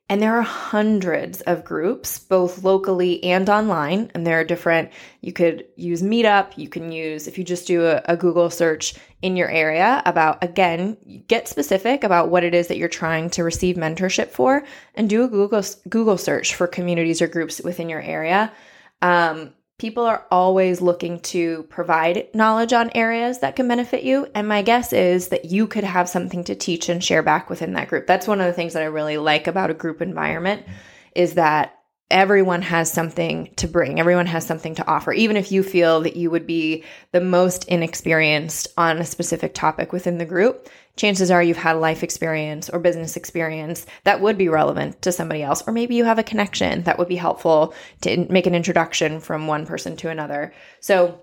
and 0.10 0.22
there 0.22 0.38
are 0.38 0.42
hundreds 0.42 1.42
of 1.42 1.66
groups, 1.66 2.18
both 2.18 2.64
locally 2.64 3.22
and 3.26 3.50
online. 3.50 4.10
And 4.14 4.26
there 4.26 4.40
are 4.40 4.46
different, 4.46 4.90
you 5.20 5.34
could 5.34 5.66
use 5.76 6.02
Meetup. 6.02 6.58
You 6.58 6.70
can 6.70 6.94
use, 6.94 7.28
if 7.28 7.38
you 7.38 7.44
just 7.44 7.68
do 7.68 7.86
a, 7.86 8.02
a, 8.06 8.16
Google 8.16 8.50
search 8.50 8.96
in 9.22 9.36
your 9.36 9.50
area 9.50 10.02
about, 10.06 10.42
again, 10.42 10.96
get 11.28 11.50
specific 11.50 12.06
about 12.06 12.30
what 12.30 12.46
it 12.46 12.56
is 12.56 12.68
that 12.68 12.78
you're 12.78 12.88
trying 12.88 13.30
to 13.32 13.44
receive 13.44 13.76
mentorship 13.76 14.30
for 14.30 14.64
and 14.96 15.10
do 15.10 15.26
a 15.26 15.28
Google, 15.28 15.64
Google 15.90 16.18
search 16.18 16.56
for 16.56 16.68
communities 16.68 17.22
or 17.22 17.28
groups 17.28 17.60
within 17.62 17.90
your 17.90 18.02
area. 18.02 18.54
Um, 19.02 19.54
people 19.78 20.06
are 20.06 20.26
always 20.32 20.82
looking 20.82 21.20
to 21.20 21.64
provide 21.64 22.28
knowledge 22.34 22.74
on 22.74 22.90
areas 22.96 23.40
that 23.40 23.56
can 23.56 23.68
benefit 23.68 24.04
you. 24.04 24.28
And 24.34 24.48
my 24.48 24.64
guess 24.64 24.92
is 24.92 25.28
that 25.28 25.46
you 25.46 25.68
could 25.68 25.84
have 25.84 26.10
something 26.10 26.44
to 26.46 26.56
teach 26.56 26.90
and 26.90 27.04
share 27.04 27.22
back 27.22 27.50
within 27.50 27.74
that 27.74 27.88
group. 27.88 28.08
That's 28.08 28.28
one 28.28 28.42
of 28.42 28.48
the 28.48 28.54
things 28.54 28.74
that 28.74 28.82
I 28.82 28.88
really 28.88 29.18
like 29.18 29.46
about 29.46 29.70
a 29.70 29.76
group 29.76 30.02
environment 30.02 30.66
is 31.14 31.36
that 31.36 31.77
everyone 32.10 32.62
has 32.62 32.92
something 32.92 33.52
to 33.58 33.68
bring. 33.68 34.00
Everyone 34.00 34.28
has 34.28 34.46
something 34.46 34.76
to 34.76 34.88
offer. 34.88 35.12
Even 35.12 35.36
if 35.36 35.52
you 35.52 35.62
feel 35.62 36.02
that 36.02 36.16
you 36.16 36.32
would 36.32 36.48
be 36.48 36.84
the 37.12 37.20
most 37.20 37.66
inexperienced 37.66 38.68
on 38.78 38.98
a 38.98 39.06
specific 39.06 39.54
topic 39.54 39.92
within 39.92 40.18
the 40.18 40.26
group, 40.26 40.70
chances 40.96 41.30
are 41.30 41.44
you've 41.44 41.58
had 41.58 41.74
life 41.74 42.04
experience 42.04 42.70
or 42.70 42.80
business 42.80 43.18
experience 43.18 43.86
that 44.06 44.22
would 44.22 44.38
be 44.38 44.48
relevant 44.48 45.02
to 45.02 45.12
somebody 45.12 45.44
else. 45.44 45.64
Or 45.68 45.74
maybe 45.74 45.96
you 45.96 46.06
have 46.06 46.20
a 46.20 46.24
connection 46.24 46.84
that 46.84 46.98
would 46.98 47.10
be 47.10 47.18
helpful 47.18 47.74
to 48.02 48.26
make 48.32 48.48
an 48.48 48.56
introduction 48.56 49.20
from 49.20 49.48
one 49.48 49.66
person 49.66 49.98
to 49.98 50.10
another. 50.10 50.54
So 50.80 51.22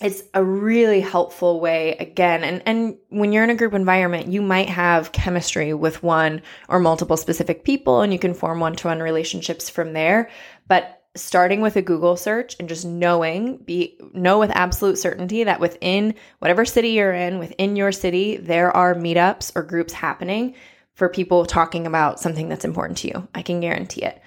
it's 0.00 0.22
a 0.34 0.44
really 0.44 1.00
helpful 1.00 1.60
way 1.60 1.96
again 1.98 2.44
and 2.44 2.62
and 2.66 2.96
when 3.08 3.32
you're 3.32 3.44
in 3.44 3.50
a 3.50 3.54
group 3.54 3.74
environment 3.74 4.28
you 4.28 4.40
might 4.40 4.68
have 4.68 5.12
chemistry 5.12 5.74
with 5.74 6.02
one 6.02 6.42
or 6.68 6.78
multiple 6.78 7.16
specific 7.16 7.64
people 7.64 8.00
and 8.00 8.12
you 8.12 8.18
can 8.18 8.34
form 8.34 8.60
one-to-one 8.60 9.00
relationships 9.00 9.68
from 9.68 9.92
there. 9.92 10.30
But 10.68 11.02
starting 11.16 11.60
with 11.60 11.74
a 11.74 11.82
google 11.82 12.16
search 12.16 12.54
and 12.60 12.68
just 12.68 12.84
knowing 12.84 13.56
be 13.58 13.98
know 14.12 14.38
with 14.38 14.50
absolute 14.50 14.98
certainty 14.98 15.42
that 15.42 15.58
within 15.58 16.14
whatever 16.38 16.64
city 16.64 16.90
you're 16.90 17.12
in 17.12 17.38
within 17.38 17.74
your 17.74 17.90
city 17.90 18.36
there 18.36 18.76
are 18.76 18.94
meetups 18.94 19.50
or 19.56 19.62
groups 19.62 19.92
happening 19.92 20.54
for 20.98 21.08
people 21.08 21.46
talking 21.46 21.86
about 21.86 22.18
something 22.18 22.48
that's 22.48 22.64
important 22.64 22.98
to 22.98 23.06
you. 23.06 23.28
I 23.32 23.42
can 23.42 23.60
guarantee 23.60 24.02
it 24.02 24.20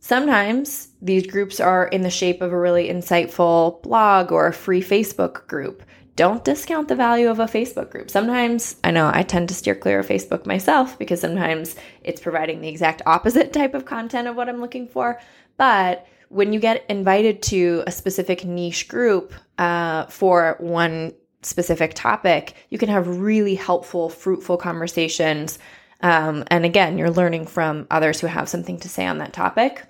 Sometimes 0.00 0.88
these 1.02 1.26
groups 1.26 1.58
are 1.58 1.86
in 1.86 2.02
the 2.02 2.10
shape 2.10 2.40
of 2.40 2.52
a 2.52 2.58
really 2.58 2.88
insightful 2.88 3.82
blog 3.82 4.30
or 4.30 4.46
a 4.46 4.52
free 4.52 4.82
Facebook 4.82 5.46
group. 5.46 5.82
Don't 6.16 6.44
discount 6.44 6.88
the 6.88 6.94
value 6.94 7.28
of 7.28 7.40
a 7.40 7.44
Facebook 7.46 7.90
group. 7.90 8.10
Sometimes, 8.10 8.76
I 8.82 8.90
know 8.90 9.10
I 9.12 9.22
tend 9.22 9.48
to 9.50 9.54
steer 9.54 9.74
clear 9.74 9.98
of 9.98 10.08
Facebook 10.08 10.46
myself 10.46 10.98
because 10.98 11.20
sometimes 11.20 11.76
it's 12.02 12.22
providing 12.22 12.60
the 12.60 12.68
exact 12.68 13.02
opposite 13.04 13.52
type 13.52 13.74
of 13.74 13.84
content 13.84 14.26
of 14.26 14.34
what 14.34 14.48
I'm 14.48 14.60
looking 14.60 14.88
for. 14.88 15.20
But 15.58 16.06
when 16.28 16.52
you 16.52 16.60
get 16.60 16.84
invited 16.88 17.42
to 17.42 17.84
a 17.86 17.92
specific 17.92 18.44
niche 18.44 18.88
group 18.88 19.34
uh, 19.58 20.06
for 20.06 20.56
one 20.58 21.12
specific 21.42 21.94
topic, 21.94 22.54
you 22.70 22.78
can 22.78 22.88
have 22.88 23.20
really 23.20 23.54
helpful, 23.54 24.08
fruitful 24.08 24.56
conversations. 24.56 25.58
Um, 26.00 26.44
and 26.48 26.64
again, 26.64 26.98
you're 26.98 27.10
learning 27.10 27.46
from 27.46 27.86
others 27.90 28.20
who 28.20 28.26
have 28.26 28.48
something 28.48 28.78
to 28.80 28.88
say 28.88 29.06
on 29.06 29.18
that 29.18 29.32
topic. 29.32 29.82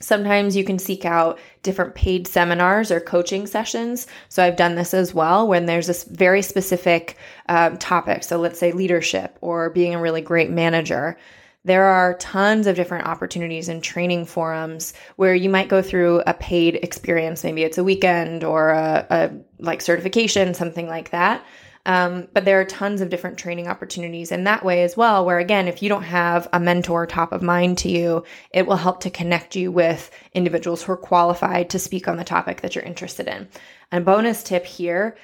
Sometimes 0.00 0.54
you 0.54 0.64
can 0.64 0.78
seek 0.78 1.06
out 1.06 1.38
different 1.62 1.94
paid 1.94 2.26
seminars 2.26 2.90
or 2.90 3.00
coaching 3.00 3.46
sessions. 3.46 4.06
So 4.28 4.44
I've 4.44 4.56
done 4.56 4.74
this 4.74 4.92
as 4.92 5.14
well 5.14 5.48
when 5.48 5.64
there's 5.64 5.86
this 5.86 6.04
very 6.04 6.42
specific 6.42 7.16
um, 7.48 7.78
topic. 7.78 8.22
So 8.22 8.38
let's 8.38 8.58
say 8.58 8.72
leadership 8.72 9.38
or 9.40 9.70
being 9.70 9.94
a 9.94 10.00
really 10.00 10.20
great 10.20 10.50
manager. 10.50 11.16
There 11.64 11.84
are 11.84 12.14
tons 12.18 12.66
of 12.66 12.76
different 12.76 13.08
opportunities 13.08 13.68
and 13.68 13.82
training 13.82 14.26
forums 14.26 14.92
where 15.16 15.34
you 15.34 15.48
might 15.48 15.68
go 15.68 15.82
through 15.82 16.22
a 16.26 16.34
paid 16.34 16.76
experience. 16.76 17.42
Maybe 17.42 17.64
it's 17.64 17.78
a 17.78 17.82
weekend 17.82 18.44
or 18.44 18.70
a, 18.70 19.06
a 19.10 19.30
like 19.58 19.80
certification, 19.80 20.54
something 20.54 20.86
like 20.86 21.10
that. 21.10 21.44
Um, 21.86 22.26
but 22.34 22.44
there 22.44 22.60
are 22.60 22.64
tons 22.64 23.00
of 23.00 23.10
different 23.10 23.38
training 23.38 23.68
opportunities 23.68 24.32
in 24.32 24.44
that 24.44 24.64
way 24.64 24.82
as 24.82 24.96
well, 24.96 25.24
where 25.24 25.38
again, 25.38 25.68
if 25.68 25.82
you 25.82 25.88
don't 25.88 26.02
have 26.02 26.48
a 26.52 26.58
mentor 26.58 27.06
top 27.06 27.32
of 27.32 27.42
mind 27.42 27.78
to 27.78 27.88
you, 27.88 28.24
it 28.50 28.66
will 28.66 28.76
help 28.76 29.00
to 29.00 29.10
connect 29.10 29.54
you 29.54 29.70
with 29.70 30.10
individuals 30.34 30.82
who 30.82 30.92
are 30.92 30.96
qualified 30.96 31.70
to 31.70 31.78
speak 31.78 32.08
on 32.08 32.16
the 32.16 32.24
topic 32.24 32.60
that 32.60 32.74
you're 32.74 32.84
interested 32.84 33.28
in. 33.28 33.48
And 33.92 34.04
bonus 34.04 34.42
tip 34.42 34.66
here 34.66 35.16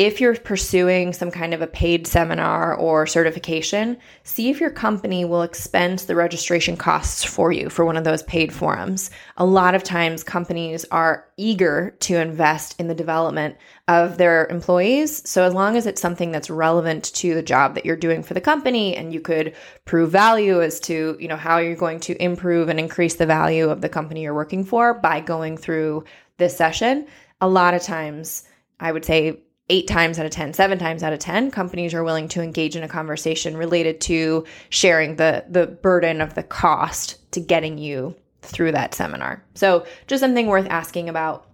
if 0.00 0.18
you're 0.18 0.34
pursuing 0.34 1.12
some 1.12 1.30
kind 1.30 1.52
of 1.52 1.60
a 1.60 1.66
paid 1.66 2.06
seminar 2.06 2.74
or 2.74 3.06
certification, 3.06 3.98
see 4.22 4.48
if 4.48 4.58
your 4.58 4.70
company 4.70 5.26
will 5.26 5.42
expense 5.42 6.06
the 6.06 6.14
registration 6.14 6.74
costs 6.74 7.22
for 7.22 7.52
you 7.52 7.68
for 7.68 7.84
one 7.84 7.98
of 7.98 8.04
those 8.04 8.22
paid 8.22 8.50
forums. 8.50 9.10
A 9.36 9.44
lot 9.44 9.74
of 9.74 9.82
times, 9.84 10.24
companies 10.24 10.86
are 10.86 11.26
eager 11.36 11.94
to 12.00 12.16
invest 12.16 12.80
in 12.80 12.88
the 12.88 12.94
development 12.94 13.58
of 13.88 14.16
their 14.16 14.46
employees. 14.46 15.28
So, 15.28 15.44
as 15.44 15.52
long 15.52 15.76
as 15.76 15.84
it's 15.84 16.00
something 16.00 16.32
that's 16.32 16.48
relevant 16.48 17.12
to 17.16 17.34
the 17.34 17.42
job 17.42 17.74
that 17.74 17.84
you're 17.84 17.94
doing 17.94 18.22
for 18.22 18.32
the 18.32 18.40
company 18.40 18.96
and 18.96 19.12
you 19.12 19.20
could 19.20 19.54
prove 19.84 20.10
value 20.10 20.62
as 20.62 20.80
to, 20.80 21.18
you 21.20 21.28
know, 21.28 21.36
how 21.36 21.58
you're 21.58 21.76
going 21.76 22.00
to 22.00 22.16
improve 22.24 22.70
and 22.70 22.80
increase 22.80 23.16
the 23.16 23.26
value 23.26 23.68
of 23.68 23.82
the 23.82 23.90
company 23.90 24.22
you're 24.22 24.32
working 24.32 24.64
for 24.64 24.94
by 24.94 25.20
going 25.20 25.58
through 25.58 26.04
this 26.38 26.56
session, 26.56 27.06
a 27.42 27.48
lot 27.50 27.74
of 27.74 27.82
times, 27.82 28.44
I 28.80 28.92
would 28.92 29.04
say 29.04 29.42
eight 29.70 29.86
times 29.86 30.18
out 30.18 30.26
of 30.26 30.32
10, 30.32 30.52
seven 30.52 30.78
times 30.78 31.02
out 31.02 31.12
of 31.12 31.20
10, 31.20 31.50
companies 31.50 31.94
are 31.94 32.04
willing 32.04 32.28
to 32.28 32.42
engage 32.42 32.76
in 32.76 32.82
a 32.82 32.88
conversation 32.88 33.56
related 33.56 34.00
to 34.02 34.44
sharing 34.68 35.16
the, 35.16 35.44
the 35.48 35.66
burden 35.66 36.20
of 36.20 36.34
the 36.34 36.42
cost 36.42 37.18
to 37.32 37.40
getting 37.40 37.78
you 37.78 38.14
through 38.42 38.72
that 38.72 38.94
seminar. 38.94 39.42
So, 39.54 39.86
just 40.06 40.20
something 40.20 40.46
worth 40.46 40.66
asking 40.68 41.08
about. 41.08 41.46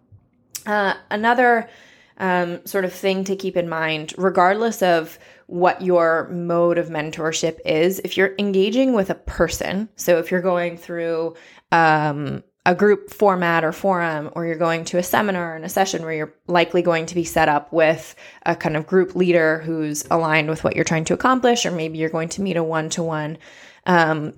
Uh, 0.64 0.94
another 1.10 1.68
um, 2.18 2.64
sort 2.66 2.84
of 2.84 2.92
thing 2.92 3.24
to 3.24 3.36
keep 3.36 3.56
in 3.56 3.68
mind, 3.68 4.14
regardless 4.16 4.82
of 4.82 5.18
what 5.46 5.82
your 5.82 6.28
mode 6.28 6.78
of 6.78 6.88
mentorship 6.88 7.58
is. 7.64 8.00
If 8.00 8.16
you're 8.16 8.34
engaging 8.38 8.94
with 8.94 9.10
a 9.10 9.14
person, 9.14 9.88
so 9.96 10.18
if 10.18 10.30
you're 10.30 10.40
going 10.40 10.76
through 10.76 11.36
um, 11.70 12.42
a 12.66 12.74
group 12.74 13.10
format 13.10 13.64
or 13.64 13.70
forum, 13.70 14.28
or 14.32 14.44
you're 14.44 14.56
going 14.56 14.84
to 14.84 14.98
a 14.98 15.02
seminar 15.02 15.54
and 15.54 15.64
a 15.64 15.68
session 15.68 16.02
where 16.02 16.12
you're 16.12 16.34
likely 16.48 16.82
going 16.82 17.06
to 17.06 17.14
be 17.14 17.22
set 17.22 17.48
up 17.48 17.72
with 17.72 18.16
a 18.44 18.56
kind 18.56 18.76
of 18.76 18.88
group 18.88 19.14
leader 19.14 19.60
who's 19.60 20.04
aligned 20.10 20.50
with 20.50 20.64
what 20.64 20.74
you're 20.74 20.84
trying 20.84 21.04
to 21.04 21.14
accomplish, 21.14 21.64
or 21.64 21.70
maybe 21.70 21.96
you're 21.96 22.10
going 22.10 22.28
to 22.28 22.42
meet 22.42 22.56
a 22.56 22.64
one 22.64 22.90
to 22.90 23.04
one 23.04 23.38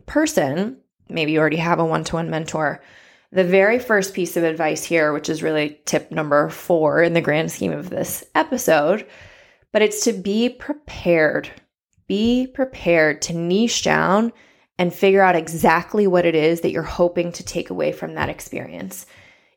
person, 0.05 0.77
maybe 1.09 1.33
you 1.33 1.41
already 1.41 1.57
have 1.57 1.79
a 1.79 1.85
one 1.85 2.05
to 2.05 2.17
one 2.17 2.29
mentor. 2.29 2.83
The 3.33 3.45
very 3.45 3.79
first 3.79 4.13
piece 4.13 4.37
of 4.37 4.45
advice 4.45 4.85
here, 4.85 5.15
which 5.15 5.31
is 5.31 5.43
really 5.43 5.81
tip 5.87 6.11
number 6.11 6.51
four 6.51 7.03
in 7.03 7.15
the 7.15 7.23
grand 7.23 7.51
scheme 7.51 7.73
of 7.73 7.89
this 7.89 8.25
episode, 8.35 9.07
but 9.73 9.81
it's 9.81 10.05
to 10.05 10.13
be 10.13 10.51
prepared. 10.51 11.51
Be 12.07 12.47
prepared 12.47 13.23
to 13.23 13.33
niche 13.33 13.83
down 13.83 14.35
and 14.79 14.95
figure 14.95 15.23
out 15.23 15.37
exactly 15.37 16.07
what 16.07 16.25
it 16.25 16.35
is 16.35 16.61
that 16.61 16.71
you're 16.71 16.83
hoping 16.83 17.33
to 17.33 17.45
take 17.45 17.71
away 17.71 17.93
from 17.93 18.15
that 18.15 18.29
experience. 18.29 19.07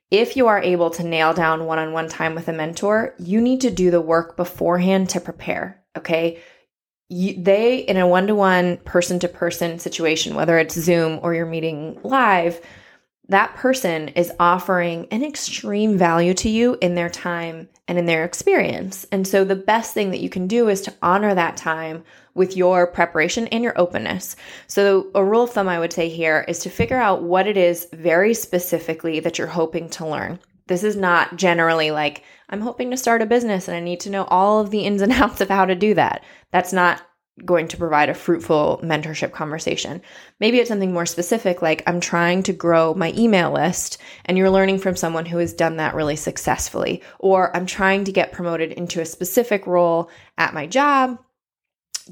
If 0.10 0.36
you 0.36 0.48
are 0.48 0.62
able 0.62 0.90
to 0.92 1.04
nail 1.04 1.34
down 1.34 1.66
one 1.66 1.80
on 1.80 1.94
one 1.94 2.10
time 2.10 2.36
with 2.36 2.48
a 2.48 2.54
mentor, 2.54 3.16
you 3.18 3.40
need 3.40 3.62
to 3.62 3.72
do 3.72 3.92
the 3.92 4.02
work 4.02 4.36
beforehand 4.36 5.10
to 5.10 5.22
prepare. 5.22 5.82
Okay. 5.98 6.42
You, 7.08 7.42
they, 7.42 7.80
in 7.80 7.98
a 7.98 8.08
one 8.08 8.28
to 8.28 8.36
one, 8.36 8.78
person 8.78 9.20
to 9.20 9.28
person 9.28 9.80
situation, 9.80 10.36
whether 10.36 10.58
it's 10.58 10.80
Zoom 10.80 11.20
or 11.22 11.34
you're 11.34 11.46
meeting 11.46 12.00
live, 12.04 12.62
that 13.30 13.56
person 13.56 14.10
is 14.10 14.32
offering 14.40 15.08
an 15.12 15.24
extreme 15.24 15.98
value 15.98 16.34
to 16.34 16.50
you 16.50 16.78
in 16.82 16.96
their 16.96 17.10
time 17.10 17.70
and 17.88 17.98
in 17.98 18.06
their 18.06 18.26
experience. 18.26 19.06
And 19.12 19.28
so 19.28 19.44
the 19.44 19.56
best 19.56 19.94
thing 19.94 20.12
that 20.12 20.20
you 20.22 20.30
can 20.30 20.48
do 20.48 20.70
is 20.70 20.82
to 20.82 20.94
honor 21.02 21.34
that 21.34 21.58
time 21.58 22.04
with 22.34 22.58
your 22.58 22.88
preparation 22.88 23.48
and 23.48 23.64
your 23.64 23.78
openness. 23.80 24.36
So, 24.68 25.08
a 25.14 25.24
rule 25.24 25.44
of 25.44 25.52
thumb 25.52 25.68
I 25.68 25.80
would 25.80 25.94
say 25.94 26.10
here 26.10 26.46
is 26.48 26.60
to 26.60 26.70
figure 26.70 27.00
out 27.00 27.24
what 27.24 27.48
it 27.48 27.58
is 27.58 27.88
very 27.94 28.34
specifically 28.34 29.20
that 29.20 29.38
you're 29.38 29.48
hoping 29.48 29.90
to 29.92 30.08
learn. 30.08 30.40
This 30.68 30.84
is 30.84 30.96
not 30.96 31.36
generally 31.36 31.92
like, 31.92 32.24
I'm 32.50 32.62
hoping 32.62 32.92
to 32.92 32.98
start 32.98 33.22
a 33.22 33.26
business 33.26 33.68
and 33.68 33.76
I 33.76 33.82
need 33.82 34.00
to 34.02 34.10
know 34.10 34.24
all 34.26 34.62
of 34.62 34.72
the 34.72 34.86
ins 34.86 35.02
and 35.02 35.12
outs 35.12 35.42
of 35.42 35.50
how 35.50 35.66
to 35.66 35.76
do 35.76 35.94
that. 35.96 36.24
That's 36.52 36.72
not 36.72 37.02
going 37.46 37.68
to 37.70 37.78
provide 37.78 38.10
a 38.10 38.14
fruitful 38.14 38.80
mentorship 38.84 39.32
conversation. 39.32 40.02
Maybe 40.40 40.60
it's 40.60 40.70
something 40.70 40.94
more 40.94 41.06
specific, 41.06 41.62
like 41.62 41.82
I'm 41.88 42.00
trying 42.00 42.44
to 42.44 42.54
grow 42.54 42.94
my 42.94 43.14
email 43.18 43.52
list, 43.52 44.00
and 44.26 44.38
you're 44.38 44.50
learning 44.50 44.80
from 44.80 44.96
someone 44.96 45.26
who 45.26 45.38
has 45.38 45.54
done 45.54 45.78
that 45.78 45.96
really 45.96 46.16
successfully. 46.16 47.02
Or 47.20 47.56
I'm 47.56 47.66
trying 47.66 48.04
to 48.06 48.12
get 48.12 48.34
promoted 48.34 48.74
into 48.74 49.02
a 49.02 49.06
specific 49.06 49.66
role 49.66 50.10
at 50.38 50.54
my 50.54 50.68
job, 50.68 51.20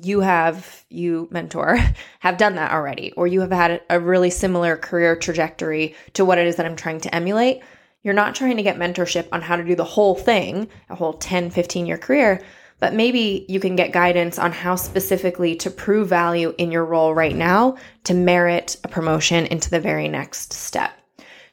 you 0.02 0.22
have 0.22 0.86
you 0.90 1.28
mentor 1.32 1.78
have 2.20 2.38
done 2.38 2.56
that 2.56 2.72
already 2.72 3.12
or 3.14 3.28
you 3.28 3.42
have 3.42 3.52
had 3.52 3.82
a 3.90 4.00
really 4.00 4.30
similar 4.30 4.78
career 4.78 5.16
trajectory 5.16 5.96
to 6.14 6.24
what 6.24 6.38
it 6.38 6.48
is 6.48 6.56
that 6.58 6.66
I'm 6.66 6.76
trying 6.76 7.02
to 7.02 7.16
emulate 7.16 7.62
you're 8.04 8.14
not 8.14 8.36
trying 8.36 8.58
to 8.58 8.64
get 8.64 8.78
mentorship 8.78 9.28
on 9.32 9.42
how 9.42 9.56
to 9.56 9.64
do 9.64 9.76
the 9.76 9.84
whole 9.84 10.16
thing 10.16 10.70
a 10.90 10.96
whole 10.96 11.14
10 11.14 11.50
15 11.50 11.86
year 11.86 11.98
career 11.98 12.42
but 12.80 12.94
maybe 12.94 13.46
you 13.50 13.60
can 13.60 13.76
get 13.76 13.92
guidance 13.92 14.40
on 14.40 14.52
how 14.52 14.76
specifically 14.76 15.56
to 15.56 15.70
prove 15.70 16.08
value 16.10 16.54
in 16.58 16.72
your 16.72 16.86
role 16.86 17.14
right 17.14 17.36
now 17.36 17.76
to 18.04 18.14
merit 18.14 18.78
a 18.84 18.88
promotion 18.88 19.46
into 19.48 19.70
the 19.70 19.80
very 19.80 20.08
next 20.08 20.54
step 20.54 21.00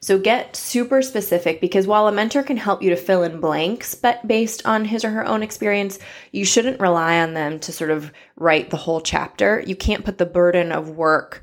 so 0.01 0.19
get 0.19 0.55
super 0.55 1.03
specific 1.03 1.61
because 1.61 1.87
while 1.87 2.07
a 2.07 2.13
mentor 2.13 2.45
can 2.45 2.57
help 2.57 2.81
you 2.81 2.91
to 2.91 2.97
fill 2.97 3.25
in 3.25 3.41
blanks, 3.41 3.95
but 3.97 4.27
based 4.29 4.65
on 4.65 4.85
his 4.85 5.05
or 5.05 5.11
her 5.11 5.27
own 5.27 5.43
experience, 5.43 5.99
you 6.31 6.45
shouldn't 6.45 6.81
rely 6.81 7.19
on 7.19 7.35
them 7.35 7.59
to 7.59 7.73
sort 7.73 7.91
of 7.91 8.13
write 8.37 8.71
the 8.71 8.77
whole 8.77 9.01
chapter. 9.01 9.65
You 9.67 9.75
can't 9.75 10.05
put 10.05 10.19
the 10.19 10.25
burden 10.25 10.71
of 10.71 10.91
work 10.91 11.43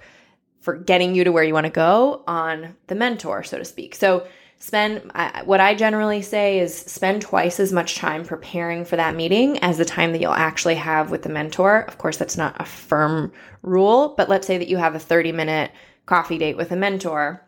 for 0.62 0.78
getting 0.78 1.14
you 1.14 1.26
to 1.26 1.32
where 1.32 1.44
you 1.44 1.54
want 1.54 1.66
to 1.66 1.72
go 1.72 2.24
on 2.26 2.78
the 2.88 2.96
mentor, 2.96 3.44
so 3.44 3.58
to 3.58 3.66
speak. 3.66 3.96
So 3.96 4.26
spend 4.64 5.12
what 5.44 5.60
I 5.60 5.76
generally 5.76 6.22
say 6.22 6.60
is 6.60 6.74
spend 6.74 7.22
twice 7.22 7.60
as 7.60 7.74
much 7.74 7.96
time 7.96 8.24
preparing 8.24 8.86
for 8.86 8.96
that 8.96 9.14
meeting 9.14 9.60
as 9.60 9.78
the 9.78 9.84
time 9.84 10.14
that 10.14 10.22
you'll 10.22 10.32
actually 10.32 10.76
have 10.76 11.12
with 11.12 11.24
the 11.24 11.30
mentor. 11.30 11.82
Of 11.82 11.98
course, 11.98 12.16
that's 12.16 12.38
not 12.38 12.56
a 12.62 12.64
firm 12.64 13.34
rule, 13.62 14.14
but 14.16 14.30
let's 14.30 14.48
say 14.48 14.58
that 14.58 14.70
you 14.70 14.78
have 14.78 14.96
a 14.96 15.00
30 15.00 15.34
minute 15.34 15.72
coffee 16.06 16.38
date 16.38 16.56
with 16.56 16.72
a 16.72 16.78
mentor 16.78 17.46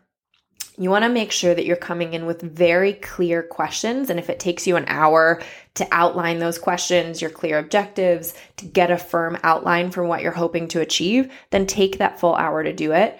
you 0.78 0.90
want 0.90 1.04
to 1.04 1.08
make 1.08 1.32
sure 1.32 1.54
that 1.54 1.64
you're 1.64 1.76
coming 1.76 2.12
in 2.12 2.26
with 2.26 2.42
very 2.42 2.92
clear 2.92 3.42
questions. 3.42 4.10
And 4.10 4.18
if 4.18 4.28
it 4.28 4.38
takes 4.38 4.66
you 4.66 4.76
an 4.76 4.84
hour 4.88 5.40
to 5.74 5.88
outline 5.90 6.38
those 6.38 6.58
questions, 6.58 7.22
your 7.22 7.30
clear 7.30 7.58
objectives, 7.58 8.34
to 8.58 8.66
get 8.66 8.90
a 8.90 8.98
firm 8.98 9.38
outline 9.42 9.90
for 9.90 10.04
what 10.04 10.20
you're 10.20 10.32
hoping 10.32 10.68
to 10.68 10.80
achieve, 10.80 11.32
then 11.50 11.66
take 11.66 11.98
that 11.98 12.20
full 12.20 12.34
hour 12.34 12.62
to 12.62 12.74
do 12.74 12.92
it. 12.92 13.18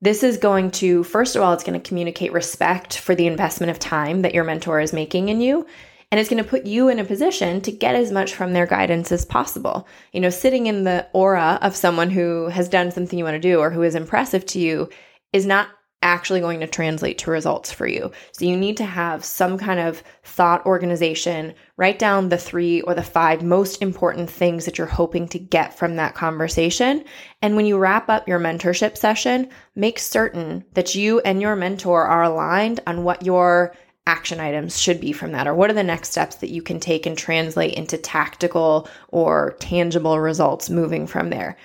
This 0.00 0.22
is 0.22 0.36
going 0.38 0.70
to, 0.72 1.02
first 1.02 1.34
of 1.34 1.42
all, 1.42 1.52
it's 1.52 1.64
going 1.64 1.80
to 1.80 1.88
communicate 1.88 2.32
respect 2.32 2.98
for 2.98 3.14
the 3.14 3.26
investment 3.26 3.70
of 3.70 3.78
time 3.78 4.22
that 4.22 4.34
your 4.34 4.44
mentor 4.44 4.80
is 4.80 4.92
making 4.92 5.28
in 5.28 5.40
you. 5.40 5.66
And 6.10 6.18
it's 6.18 6.30
going 6.30 6.42
to 6.42 6.48
put 6.48 6.64
you 6.64 6.88
in 6.88 6.98
a 6.98 7.04
position 7.04 7.60
to 7.62 7.72
get 7.72 7.94
as 7.94 8.10
much 8.10 8.32
from 8.32 8.52
their 8.52 8.64
guidance 8.64 9.12
as 9.12 9.26
possible. 9.26 9.86
You 10.12 10.20
know, 10.20 10.30
sitting 10.30 10.66
in 10.66 10.84
the 10.84 11.06
aura 11.12 11.58
of 11.60 11.76
someone 11.76 12.10
who 12.10 12.46
has 12.48 12.68
done 12.68 12.90
something 12.92 13.18
you 13.18 13.24
want 13.24 13.34
to 13.34 13.40
do 13.40 13.58
or 13.58 13.70
who 13.70 13.82
is 13.82 13.94
impressive 13.94 14.46
to 14.46 14.58
you 14.58 14.88
is 15.32 15.44
not 15.44 15.68
actually 16.02 16.40
going 16.40 16.60
to 16.60 16.66
translate 16.66 17.18
to 17.18 17.30
results 17.30 17.72
for 17.72 17.86
you. 17.86 18.10
So 18.32 18.44
you 18.44 18.56
need 18.56 18.76
to 18.76 18.84
have 18.84 19.24
some 19.24 19.58
kind 19.58 19.80
of 19.80 20.02
thought 20.22 20.64
organization, 20.64 21.54
write 21.76 21.98
down 21.98 22.28
the 22.28 22.38
three 22.38 22.80
or 22.82 22.94
the 22.94 23.02
five 23.02 23.42
most 23.42 23.82
important 23.82 24.30
things 24.30 24.64
that 24.64 24.78
you're 24.78 24.86
hoping 24.86 25.26
to 25.28 25.38
get 25.38 25.76
from 25.76 25.96
that 25.96 26.14
conversation. 26.14 27.04
And 27.42 27.56
when 27.56 27.66
you 27.66 27.78
wrap 27.78 28.08
up 28.08 28.28
your 28.28 28.38
mentorship 28.38 28.96
session, 28.96 29.48
make 29.74 29.98
certain 29.98 30.64
that 30.74 30.94
you 30.94 31.20
and 31.20 31.40
your 31.40 31.56
mentor 31.56 32.04
are 32.04 32.22
aligned 32.22 32.80
on 32.86 33.02
what 33.02 33.24
your 33.24 33.74
action 34.06 34.40
items 34.40 34.80
should 34.80 35.00
be 35.00 35.12
from 35.12 35.32
that 35.32 35.46
or 35.46 35.54
what 35.54 35.68
are 35.68 35.74
the 35.74 35.82
next 35.82 36.10
steps 36.10 36.36
that 36.36 36.48
you 36.48 36.62
can 36.62 36.80
take 36.80 37.04
and 37.04 37.18
translate 37.18 37.74
into 37.74 37.98
tactical 37.98 38.88
or 39.08 39.54
tangible 39.60 40.18
results 40.18 40.70
moving 40.70 41.06
from 41.06 41.28
there. 41.28 41.58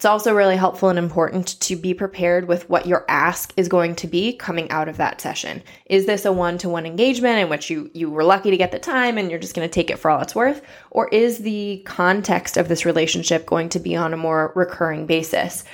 It's 0.00 0.06
also 0.06 0.34
really 0.34 0.56
helpful 0.56 0.88
and 0.88 0.98
important 0.98 1.60
to 1.60 1.76
be 1.76 1.92
prepared 1.92 2.48
with 2.48 2.70
what 2.70 2.86
your 2.86 3.04
ask 3.06 3.52
is 3.58 3.68
going 3.68 3.96
to 3.96 4.06
be 4.06 4.32
coming 4.32 4.70
out 4.70 4.88
of 4.88 4.96
that 4.96 5.20
session. 5.20 5.62
Is 5.84 6.06
this 6.06 6.24
a 6.24 6.32
one-to-one 6.32 6.86
engagement 6.86 7.38
in 7.38 7.50
which 7.50 7.68
you 7.68 7.90
you 7.92 8.08
were 8.08 8.24
lucky 8.24 8.50
to 8.50 8.56
get 8.56 8.72
the 8.72 8.78
time 8.78 9.18
and 9.18 9.30
you're 9.30 9.38
just 9.38 9.54
going 9.54 9.68
to 9.68 9.70
take 9.70 9.90
it 9.90 9.98
for 9.98 10.10
all 10.10 10.22
it's 10.22 10.34
worth 10.34 10.62
or 10.90 11.08
is 11.08 11.40
the 11.40 11.82
context 11.84 12.56
of 12.56 12.68
this 12.68 12.86
relationship 12.86 13.44
going 13.44 13.68
to 13.68 13.78
be 13.78 13.94
on 13.94 14.14
a 14.14 14.16
more 14.16 14.54
recurring 14.56 15.04
basis? 15.04 15.64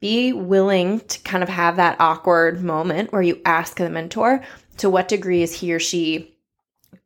Be 0.00 0.32
willing 0.32 0.98
to 0.98 1.20
kind 1.20 1.44
of 1.44 1.48
have 1.48 1.76
that 1.76 2.00
awkward 2.00 2.64
moment 2.64 3.12
where 3.12 3.22
you 3.22 3.40
ask 3.44 3.76
the 3.76 3.88
mentor 3.88 4.42
to 4.78 4.90
what 4.90 5.06
degree 5.06 5.44
is 5.44 5.54
he 5.54 5.72
or 5.72 5.78
she 5.78 6.36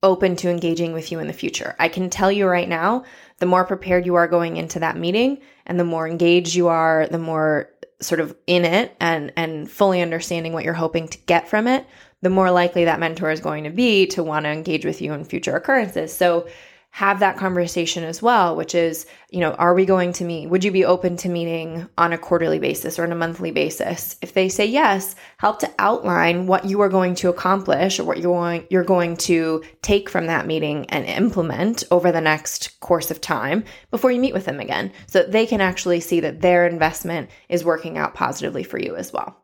open 0.02 0.34
to 0.36 0.48
engaging 0.48 0.94
with 0.94 1.12
you 1.12 1.18
in 1.18 1.26
the 1.26 1.32
future. 1.34 1.76
I 1.78 1.88
can 1.88 2.08
tell 2.08 2.32
you 2.32 2.46
right 2.46 2.68
now, 2.68 3.04
the 3.40 3.46
more 3.46 3.64
prepared 3.64 4.06
you 4.06 4.14
are 4.14 4.28
going 4.28 4.56
into 4.56 4.78
that 4.78 4.96
meeting 4.96 5.38
and 5.66 5.80
the 5.80 5.84
more 5.84 6.06
engaged 6.06 6.54
you 6.54 6.68
are, 6.68 7.08
the 7.08 7.18
more 7.18 7.70
sort 8.00 8.20
of 8.20 8.34
in 8.46 8.64
it 8.64 8.96
and 9.00 9.32
and 9.36 9.70
fully 9.70 10.00
understanding 10.00 10.52
what 10.52 10.64
you're 10.64 10.72
hoping 10.72 11.08
to 11.08 11.18
get 11.26 11.48
from 11.48 11.66
it, 11.66 11.84
the 12.22 12.30
more 12.30 12.50
likely 12.50 12.84
that 12.84 13.00
mentor 13.00 13.30
is 13.30 13.40
going 13.40 13.64
to 13.64 13.70
be 13.70 14.06
to 14.06 14.22
want 14.22 14.44
to 14.44 14.50
engage 14.50 14.84
with 14.84 15.02
you 15.02 15.12
in 15.12 15.24
future 15.24 15.56
occurrences. 15.56 16.14
So 16.14 16.48
have 16.92 17.20
that 17.20 17.36
conversation 17.36 18.02
as 18.02 18.20
well, 18.20 18.56
which 18.56 18.74
is, 18.74 19.06
you 19.30 19.38
know, 19.38 19.52
are 19.52 19.74
we 19.74 19.86
going 19.86 20.12
to 20.12 20.24
meet? 20.24 20.48
Would 20.48 20.64
you 20.64 20.72
be 20.72 20.84
open 20.84 21.16
to 21.18 21.28
meeting 21.28 21.88
on 21.96 22.12
a 22.12 22.18
quarterly 22.18 22.58
basis 22.58 22.98
or 22.98 23.04
on 23.04 23.12
a 23.12 23.16
monthly 23.16 23.52
basis? 23.52 24.16
If 24.20 24.34
they 24.34 24.48
say 24.48 24.66
yes, 24.66 25.14
help 25.38 25.60
to 25.60 25.72
outline 25.78 26.48
what 26.48 26.64
you 26.64 26.80
are 26.80 26.88
going 26.88 27.14
to 27.16 27.28
accomplish 27.28 28.00
or 28.00 28.04
what 28.04 28.18
you're 28.18 28.32
going, 28.32 28.66
you're 28.70 28.82
going 28.82 29.16
to 29.18 29.62
take 29.82 30.10
from 30.10 30.26
that 30.26 30.46
meeting 30.46 30.84
and 30.90 31.06
implement 31.06 31.84
over 31.92 32.10
the 32.10 32.20
next 32.20 32.80
course 32.80 33.10
of 33.10 33.20
time 33.20 33.64
before 33.92 34.10
you 34.10 34.20
meet 34.20 34.34
with 34.34 34.44
them 34.44 34.58
again. 34.58 34.92
So 35.06 35.20
that 35.20 35.32
they 35.32 35.46
can 35.46 35.60
actually 35.60 36.00
see 36.00 36.18
that 36.20 36.40
their 36.40 36.66
investment 36.66 37.30
is 37.48 37.64
working 37.64 37.98
out 37.98 38.14
positively 38.14 38.64
for 38.64 38.78
you 38.78 38.96
as 38.96 39.12
well. 39.12 39.36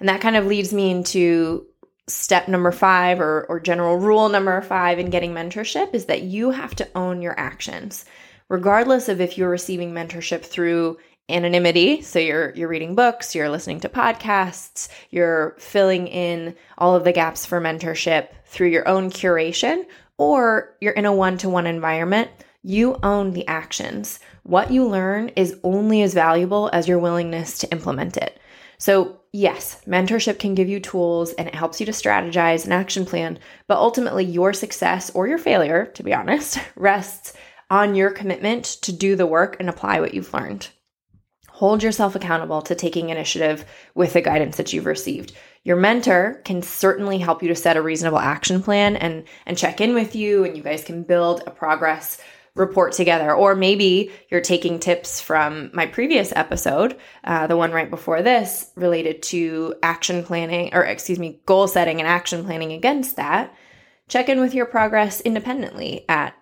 And 0.00 0.08
that 0.08 0.20
kind 0.20 0.36
of 0.36 0.46
leads 0.46 0.72
me 0.72 0.90
into 0.90 1.66
step 2.08 2.48
number 2.48 2.72
five 2.72 3.20
or, 3.20 3.44
or 3.48 3.60
general 3.60 3.96
rule 3.96 4.28
number 4.28 4.60
five 4.62 4.98
in 4.98 5.10
getting 5.10 5.32
mentorship 5.32 5.94
is 5.94 6.06
that 6.06 6.22
you 6.22 6.50
have 6.50 6.74
to 6.74 6.88
own 6.94 7.22
your 7.22 7.38
actions 7.38 8.04
regardless 8.48 9.08
of 9.08 9.20
if 9.20 9.36
you're 9.36 9.50
receiving 9.50 9.92
mentorship 9.92 10.42
through 10.42 10.96
anonymity. 11.28 12.00
So 12.00 12.18
you're 12.18 12.54
you're 12.54 12.68
reading 12.68 12.94
books 12.94 13.34
you're 13.34 13.50
listening 13.50 13.80
to 13.80 13.88
podcasts 13.88 14.88
you're 15.10 15.54
filling 15.58 16.06
in 16.08 16.56
all 16.78 16.96
of 16.96 17.04
the 17.04 17.12
gaps 17.12 17.44
for 17.44 17.60
mentorship 17.60 18.28
through 18.46 18.68
your 18.68 18.88
own 18.88 19.10
curation 19.10 19.84
or 20.16 20.74
you're 20.80 20.92
in 20.92 21.06
a 21.06 21.14
one-to-one 21.14 21.66
environment. 21.66 22.30
You 22.64 22.98
own 23.02 23.32
the 23.32 23.46
actions. 23.46 24.18
What 24.42 24.72
you 24.72 24.86
learn 24.86 25.28
is 25.30 25.56
only 25.62 26.02
as 26.02 26.12
valuable 26.12 26.68
as 26.72 26.88
your 26.88 26.98
willingness 26.98 27.58
to 27.58 27.70
implement 27.70 28.16
it. 28.16 28.38
So 28.78 29.20
yes, 29.32 29.80
mentorship 29.86 30.38
can 30.38 30.54
give 30.54 30.68
you 30.68 30.80
tools 30.80 31.32
and 31.32 31.48
it 31.48 31.54
helps 31.54 31.80
you 31.80 31.86
to 31.86 31.92
strategize 31.92 32.64
an 32.64 32.72
action 32.72 33.04
plan, 33.04 33.38
but 33.66 33.78
ultimately 33.78 34.24
your 34.24 34.52
success 34.52 35.10
or 35.10 35.26
your 35.26 35.38
failure, 35.38 35.86
to 35.94 36.02
be 36.02 36.14
honest, 36.14 36.58
rests 36.76 37.34
on 37.70 37.94
your 37.94 38.10
commitment 38.10 38.64
to 38.64 38.92
do 38.92 39.16
the 39.16 39.26
work 39.26 39.56
and 39.60 39.68
apply 39.68 40.00
what 40.00 40.14
you've 40.14 40.32
learned. 40.32 40.68
Hold 41.50 41.82
yourself 41.82 42.14
accountable 42.14 42.62
to 42.62 42.74
taking 42.74 43.10
initiative 43.10 43.64
with 43.94 44.12
the 44.12 44.22
guidance 44.22 44.56
that 44.56 44.72
you've 44.72 44.86
received. 44.86 45.32
Your 45.64 45.76
mentor 45.76 46.40
can 46.44 46.62
certainly 46.62 47.18
help 47.18 47.42
you 47.42 47.48
to 47.48 47.56
set 47.56 47.76
a 47.76 47.82
reasonable 47.82 48.20
action 48.20 48.62
plan 48.62 48.96
and 48.96 49.24
and 49.44 49.58
check 49.58 49.80
in 49.80 49.92
with 49.92 50.14
you 50.14 50.44
and 50.44 50.56
you 50.56 50.62
guys 50.62 50.84
can 50.84 51.02
build 51.02 51.42
a 51.46 51.50
progress 51.50 52.22
report 52.58 52.92
together. 52.92 53.32
Or 53.32 53.54
maybe 53.54 54.12
you're 54.30 54.40
taking 54.40 54.78
tips 54.78 55.20
from 55.20 55.70
my 55.72 55.86
previous 55.86 56.32
episode, 56.36 56.98
uh, 57.24 57.46
the 57.46 57.56
one 57.56 57.72
right 57.72 57.88
before 57.88 58.22
this, 58.22 58.70
related 58.74 59.22
to 59.24 59.74
action 59.82 60.22
planning, 60.22 60.74
or 60.74 60.84
excuse 60.84 61.18
me, 61.18 61.40
goal 61.46 61.68
setting 61.68 62.00
and 62.00 62.08
action 62.08 62.44
planning 62.44 62.72
against 62.72 63.16
that. 63.16 63.54
Check 64.08 64.28
in 64.28 64.40
with 64.40 64.54
your 64.54 64.66
progress 64.66 65.20
independently 65.20 66.04
at 66.08 66.34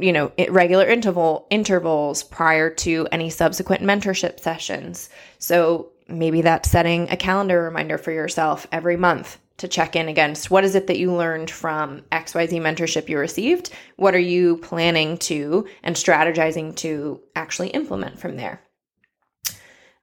you 0.00 0.12
know 0.12 0.30
regular 0.48 0.86
interval 0.86 1.46
intervals 1.50 2.22
prior 2.22 2.70
to 2.70 3.08
any 3.10 3.30
subsequent 3.30 3.82
mentorship 3.82 4.38
sessions 4.38 5.10
so 5.38 5.90
maybe 6.06 6.40
that's 6.40 6.70
setting 6.70 7.10
a 7.10 7.16
calendar 7.16 7.62
reminder 7.62 7.98
for 7.98 8.12
yourself 8.12 8.66
every 8.70 8.96
month 8.96 9.38
to 9.58 9.68
check 9.68 9.94
in 9.94 10.08
against 10.08 10.50
what 10.50 10.64
is 10.64 10.74
it 10.74 10.86
that 10.86 10.98
you 10.98 11.12
learned 11.12 11.50
from 11.50 12.02
XYZ 12.12 12.60
mentorship 12.60 13.08
you 13.08 13.18
received? 13.18 13.70
What 13.96 14.14
are 14.14 14.18
you 14.18 14.56
planning 14.58 15.18
to 15.18 15.66
and 15.82 15.94
strategizing 15.94 16.74
to 16.76 17.20
actually 17.36 17.68
implement 17.68 18.18
from 18.18 18.36
there? 18.36 18.60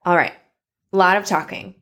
All 0.05 0.15
right, 0.15 0.33
a 0.93 0.97
lot 0.97 1.17
of 1.17 1.25
talking. 1.25 1.75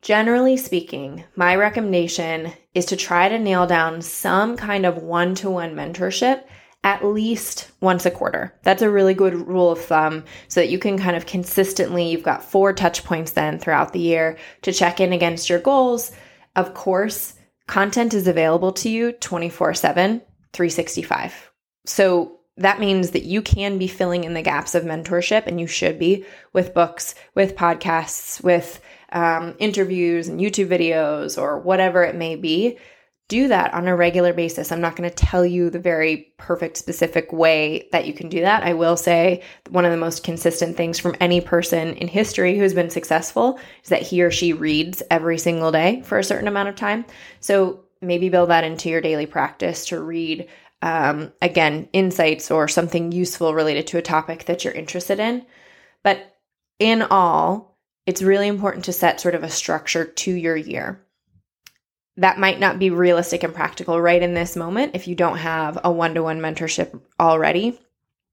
Generally 0.00 0.56
speaking, 0.58 1.24
my 1.36 1.56
recommendation 1.56 2.52
is 2.74 2.86
to 2.86 2.96
try 2.96 3.28
to 3.28 3.38
nail 3.38 3.66
down 3.66 4.00
some 4.00 4.56
kind 4.56 4.86
of 4.86 4.98
one 4.98 5.34
to 5.36 5.50
one 5.50 5.74
mentorship 5.74 6.44
at 6.84 7.04
least 7.04 7.70
once 7.80 8.06
a 8.06 8.10
quarter. 8.10 8.54
That's 8.62 8.82
a 8.82 8.90
really 8.90 9.14
good 9.14 9.34
rule 9.34 9.72
of 9.72 9.84
thumb 9.84 10.24
so 10.46 10.60
that 10.60 10.70
you 10.70 10.78
can 10.78 10.96
kind 10.96 11.16
of 11.16 11.26
consistently, 11.26 12.08
you've 12.08 12.22
got 12.22 12.44
four 12.44 12.72
touch 12.72 13.04
points 13.04 13.32
then 13.32 13.58
throughout 13.58 13.92
the 13.92 13.98
year 13.98 14.38
to 14.62 14.72
check 14.72 15.00
in 15.00 15.12
against 15.12 15.50
your 15.50 15.58
goals 15.58 16.12
of 16.58 16.74
course, 16.74 17.34
content 17.68 18.12
is 18.12 18.26
available 18.26 18.72
to 18.72 18.88
you 18.88 19.12
24 19.12 19.74
7, 19.74 20.20
365. 20.52 21.52
So 21.86 22.40
that 22.56 22.80
means 22.80 23.12
that 23.12 23.22
you 23.22 23.42
can 23.42 23.78
be 23.78 23.86
filling 23.86 24.24
in 24.24 24.34
the 24.34 24.42
gaps 24.42 24.74
of 24.74 24.82
mentorship, 24.82 25.46
and 25.46 25.60
you 25.60 25.68
should 25.68 26.00
be 26.00 26.24
with 26.52 26.74
books, 26.74 27.14
with 27.36 27.54
podcasts, 27.54 28.42
with 28.42 28.80
um, 29.12 29.54
interviews 29.60 30.26
and 30.26 30.40
YouTube 30.40 30.66
videos, 30.66 31.40
or 31.40 31.60
whatever 31.60 32.02
it 32.02 32.16
may 32.16 32.34
be 32.34 32.76
do 33.28 33.48
that 33.48 33.74
on 33.74 33.86
a 33.86 33.94
regular 33.94 34.32
basis. 34.32 34.72
I'm 34.72 34.80
not 34.80 34.96
going 34.96 35.08
to 35.08 35.14
tell 35.14 35.44
you 35.44 35.68
the 35.68 35.78
very 35.78 36.32
perfect, 36.38 36.78
specific 36.78 37.30
way 37.30 37.86
that 37.92 38.06
you 38.06 38.14
can 38.14 38.30
do 38.30 38.40
that. 38.40 38.62
I 38.62 38.72
will 38.72 38.96
say 38.96 39.42
one 39.68 39.84
of 39.84 39.90
the 39.90 39.98
most 39.98 40.24
consistent 40.24 40.78
things 40.78 40.98
from 40.98 41.14
any 41.20 41.42
person 41.42 41.94
in 41.96 42.08
history 42.08 42.58
who's 42.58 42.72
been 42.72 42.88
successful 42.88 43.60
is 43.84 43.90
that 43.90 44.00
he 44.00 44.22
or 44.22 44.30
she 44.30 44.54
reads 44.54 45.02
every 45.10 45.36
single 45.36 45.70
day 45.70 46.00
for 46.02 46.18
a 46.18 46.24
certain 46.24 46.48
amount 46.48 46.70
of 46.70 46.76
time. 46.76 47.04
So 47.40 47.84
maybe 48.00 48.30
build 48.30 48.48
that 48.48 48.64
into 48.64 48.88
your 48.88 49.02
daily 49.02 49.26
practice 49.26 49.86
to 49.86 50.00
read, 50.00 50.48
um, 50.80 51.30
again, 51.42 51.90
insights 51.92 52.50
or 52.50 52.66
something 52.66 53.12
useful 53.12 53.52
related 53.52 53.88
to 53.88 53.98
a 53.98 54.02
topic 54.02 54.46
that 54.46 54.64
you're 54.64 54.72
interested 54.72 55.20
in. 55.20 55.44
But 56.02 56.34
in 56.78 57.02
all, 57.02 57.76
it's 58.06 58.22
really 58.22 58.48
important 58.48 58.86
to 58.86 58.92
set 58.94 59.20
sort 59.20 59.34
of 59.34 59.42
a 59.42 59.50
structure 59.50 60.06
to 60.06 60.32
your 60.32 60.56
year 60.56 61.04
that 62.18 62.38
might 62.38 62.58
not 62.58 62.80
be 62.80 62.90
realistic 62.90 63.44
and 63.44 63.54
practical 63.54 64.00
right 64.00 64.22
in 64.22 64.34
this 64.34 64.56
moment 64.56 64.94
if 64.94 65.06
you 65.06 65.14
don't 65.14 65.38
have 65.38 65.78
a 65.84 65.90
one 65.90 66.14
to 66.14 66.22
one 66.22 66.40
mentorship 66.40 67.00
already. 67.18 67.80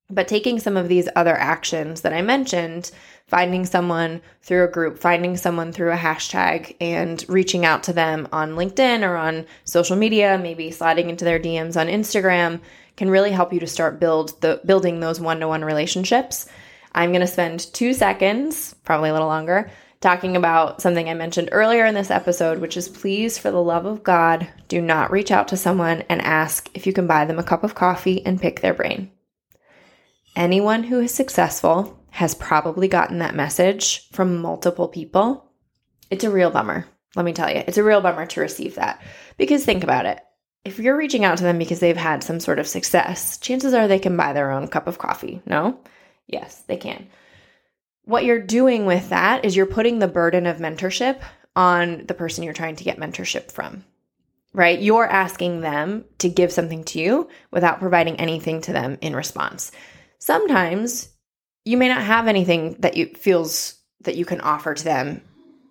But 0.10 0.28
taking 0.28 0.60
some 0.60 0.76
of 0.76 0.88
these 0.88 1.08
other 1.16 1.36
actions 1.36 2.02
that 2.02 2.14
I 2.14 2.22
mentioned, 2.22 2.92
finding 3.28 3.66
someone 3.66 4.22
through 4.42 4.66
a 4.66 4.72
group, 4.72 5.00
finding 5.00 5.38
someone 5.38 5.72
through 5.72 5.92
a 5.92 5.98
hashtag, 5.98 6.76
and 6.82 7.24
reaching 7.28 7.66
out 7.66 7.84
to 7.84 7.94
them 7.94 8.28
on 8.32 8.56
LinkedIn 8.56 9.02
or 9.02 9.16
on 9.16 9.46
social 9.64 9.96
media, 9.96 10.40
maybe 10.42 10.70
sliding 10.70 11.10
into 11.10 11.26
their 11.26 11.40
DMs 11.40 11.80
on 11.80 11.88
Instagram, 11.88 12.62
can 12.98 13.10
really 13.10 13.32
help 13.32 13.54
you 13.54 13.60
to 13.60 13.68
start 13.68 14.00
build 14.00 14.40
the 14.42 14.62
building 14.66 15.00
those 15.00 15.20
one 15.20 15.40
to 15.40 15.48
one 15.48 15.66
relationships. 15.66 16.48
I'm 16.94 17.12
going 17.12 17.22
to 17.22 17.28
spend 17.28 17.74
two 17.74 17.94
seconds, 17.94 18.76
probably 18.84 19.10
a 19.10 19.14
little 19.14 19.28
longer, 19.28 19.70
talking 20.06 20.36
about 20.36 20.84
something 20.84 21.10
I 21.10 21.16
mentioned 21.16 21.50
earlier 21.52 21.84
in 21.84 21.96
this 21.96 22.12
episode, 22.12 22.60
which 22.60 22.78
is 22.78 22.88
please, 22.88 23.40
for 23.40 23.50
the 23.50 23.64
love 23.64 23.88
of 23.88 24.04
God, 24.04 24.48
do 24.68 24.80
not 24.80 25.10
reach 25.10 25.32
out 25.32 25.48
to 25.48 25.58
someone 25.58 26.04
and 26.10 26.22
ask 26.22 26.70
if 26.76 26.86
you 26.86 26.94
can 26.94 27.08
buy 27.08 27.26
them 27.26 27.40
a 27.40 27.44
cup 27.44 27.64
of 27.64 27.74
coffee 27.74 28.24
and 28.24 28.40
pick 28.40 28.60
their 28.62 28.76
brain. 28.76 29.10
Anyone 30.36 30.84
who 30.84 31.00
is 31.00 31.12
successful 31.12 32.00
has 32.12 32.36
probably 32.36 32.88
gotten 32.88 33.18
that 33.18 33.34
message 33.34 34.08
from 34.12 34.44
multiple 34.44 34.88
people. 34.88 35.52
It's 36.12 36.24
a 36.24 36.30
real 36.30 36.52
bummer. 36.52 36.86
Let 37.16 37.26
me 37.26 37.34
tell 37.34 37.50
you, 37.50 37.64
it's 37.66 37.80
a 37.80 37.84
real 37.84 38.02
bummer 38.02 38.28
to 38.28 38.42
receive 38.42 38.76
that. 38.76 39.02
Because 39.38 39.66
think 39.66 39.84
about 39.84 40.06
it. 40.06 40.20
If 40.64 40.78
you're 40.78 40.96
reaching 40.96 41.26
out 41.26 41.40
to 41.40 41.44
them 41.44 41.58
because 41.58 41.80
they've 41.80 41.98
had 41.98 42.24
some 42.24 42.40
sort 42.40 42.60
of 42.60 42.68
success, 42.68 43.40
chances 43.40 43.74
are 43.74 43.88
they 43.88 43.98
can 43.98 44.16
buy 44.16 44.34
their 44.34 44.52
own 44.52 44.68
cup 44.68 44.86
of 44.86 45.00
coffee. 45.00 45.42
No? 45.48 45.80
Yes, 46.28 46.60
they 46.68 46.78
can 46.78 47.08
what 48.06 48.24
you're 48.24 48.40
doing 48.40 48.86
with 48.86 49.10
that 49.10 49.46
is 49.46 49.56
you're 49.56 49.66
putting 49.66 50.00
the 50.00 50.08
burden 50.08 50.46
of 50.46 50.58
mentorship 50.58 51.20
on 51.56 52.06
the 52.06 52.14
person 52.14 52.44
you're 52.44 52.54
trying 52.54 52.76
to 52.78 52.84
get 52.84 53.00
mentorship 53.00 53.52
from, 53.52 53.84
right? 54.54 54.80
You're 54.80 55.08
asking 55.08 55.62
them 55.62 56.06
to 56.20 56.30
give 56.30 56.52
something 56.52 56.84
to 56.86 57.00
you 57.00 57.30
without 57.52 57.80
providing 57.80 58.20
anything 58.20 58.62
to 58.62 58.74
them 58.74 58.98
in 59.02 59.16
response. 59.16 59.72
Sometimes 60.20 61.10
you 61.66 61.78
may 61.78 61.88
not 61.88 62.04
have 62.04 62.28
anything 62.28 62.76
that 62.80 62.96
you 62.96 63.08
feels 63.08 63.76
that 64.02 64.16
you 64.16 64.26
can 64.26 64.42
offer 64.42 64.74
to 64.74 64.84
them 64.84 65.22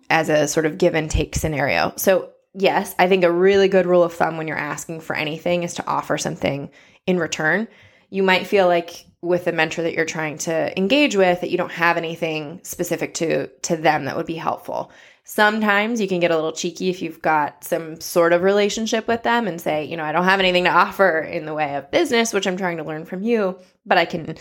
as 0.09 0.29
a 0.29 0.47
sort 0.47 0.65
of 0.65 0.77
give 0.77 0.93
and 0.93 1.09
take 1.09 1.35
scenario. 1.35 1.93
So, 1.95 2.31
yes, 2.53 2.93
I 2.99 3.07
think 3.07 3.23
a 3.23 3.31
really 3.31 3.69
good 3.69 3.85
rule 3.85 4.03
of 4.03 4.13
thumb 4.13 4.37
when 4.37 4.47
you're 4.47 4.57
asking 4.57 5.01
for 5.01 5.15
anything 5.15 5.63
is 5.63 5.75
to 5.75 5.87
offer 5.87 6.17
something 6.17 6.69
in 7.07 7.17
return. 7.17 7.67
You 8.15 8.23
might 8.23 8.47
feel 8.47 8.67
like 8.67 9.05
with 9.21 9.47
a 9.47 9.51
mentor 9.51 9.81
that 9.81 9.93
you're 9.93 10.05
trying 10.05 10.37
to 10.37 10.77
engage 10.77 11.17
with 11.17 11.41
that 11.41 11.49
you 11.49 11.57
don't 11.57 11.71
have 11.71 11.97
anything 11.97 12.61
specific 12.63 13.13
to 13.15 13.47
to 13.63 13.75
them 13.75 14.05
that 14.05 14.15
would 14.15 14.25
be 14.25 14.35
helpful. 14.35 14.89
Sometimes 15.25 15.99
you 15.99 16.07
can 16.07 16.21
get 16.21 16.31
a 16.31 16.35
little 16.35 16.53
cheeky 16.53 16.89
if 16.89 17.01
you've 17.01 17.21
got 17.21 17.65
some 17.65 17.99
sort 17.99 18.31
of 18.31 18.43
relationship 18.43 19.05
with 19.05 19.23
them 19.23 19.47
and 19.47 19.59
say, 19.59 19.83
you 19.83 19.97
know, 19.97 20.05
I 20.05 20.13
don't 20.13 20.23
have 20.23 20.39
anything 20.39 20.63
to 20.63 20.69
offer 20.69 21.19
in 21.19 21.45
the 21.45 21.53
way 21.53 21.75
of 21.75 21.91
business, 21.91 22.31
which 22.31 22.47
I'm 22.47 22.55
trying 22.55 22.77
to 22.77 22.85
learn 22.85 23.03
from 23.03 23.21
you, 23.21 23.59
but 23.85 23.97
I 23.97 24.05
can 24.05 24.37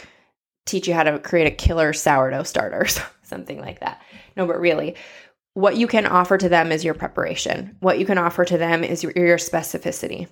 teach 0.67 0.87
you 0.87 0.95
how 0.95 1.03
to 1.03 1.19
create 1.19 1.47
a 1.47 1.57
killer 1.57 1.93
sourdough 1.93 2.45
starter, 2.45 2.87
something 3.23 3.61
like 3.61 3.81
that. 3.81 4.03
No, 4.37 4.47
but 4.47 4.61
really, 4.61 4.95
what 5.55 5.77
you 5.77 5.89
can 5.89 6.07
offer 6.07 6.39
to 6.39 6.49
them 6.49 6.71
is 6.71 6.85
your 6.85 6.95
preparation. 6.95 7.77
What 7.81 7.99
you 7.99 8.07
can 8.07 8.19
offer 8.19 8.45
to 8.45 8.59
them 8.59 8.85
is 8.85 9.03
your, 9.03 9.13
your 9.17 9.39
specificity. 9.39 10.29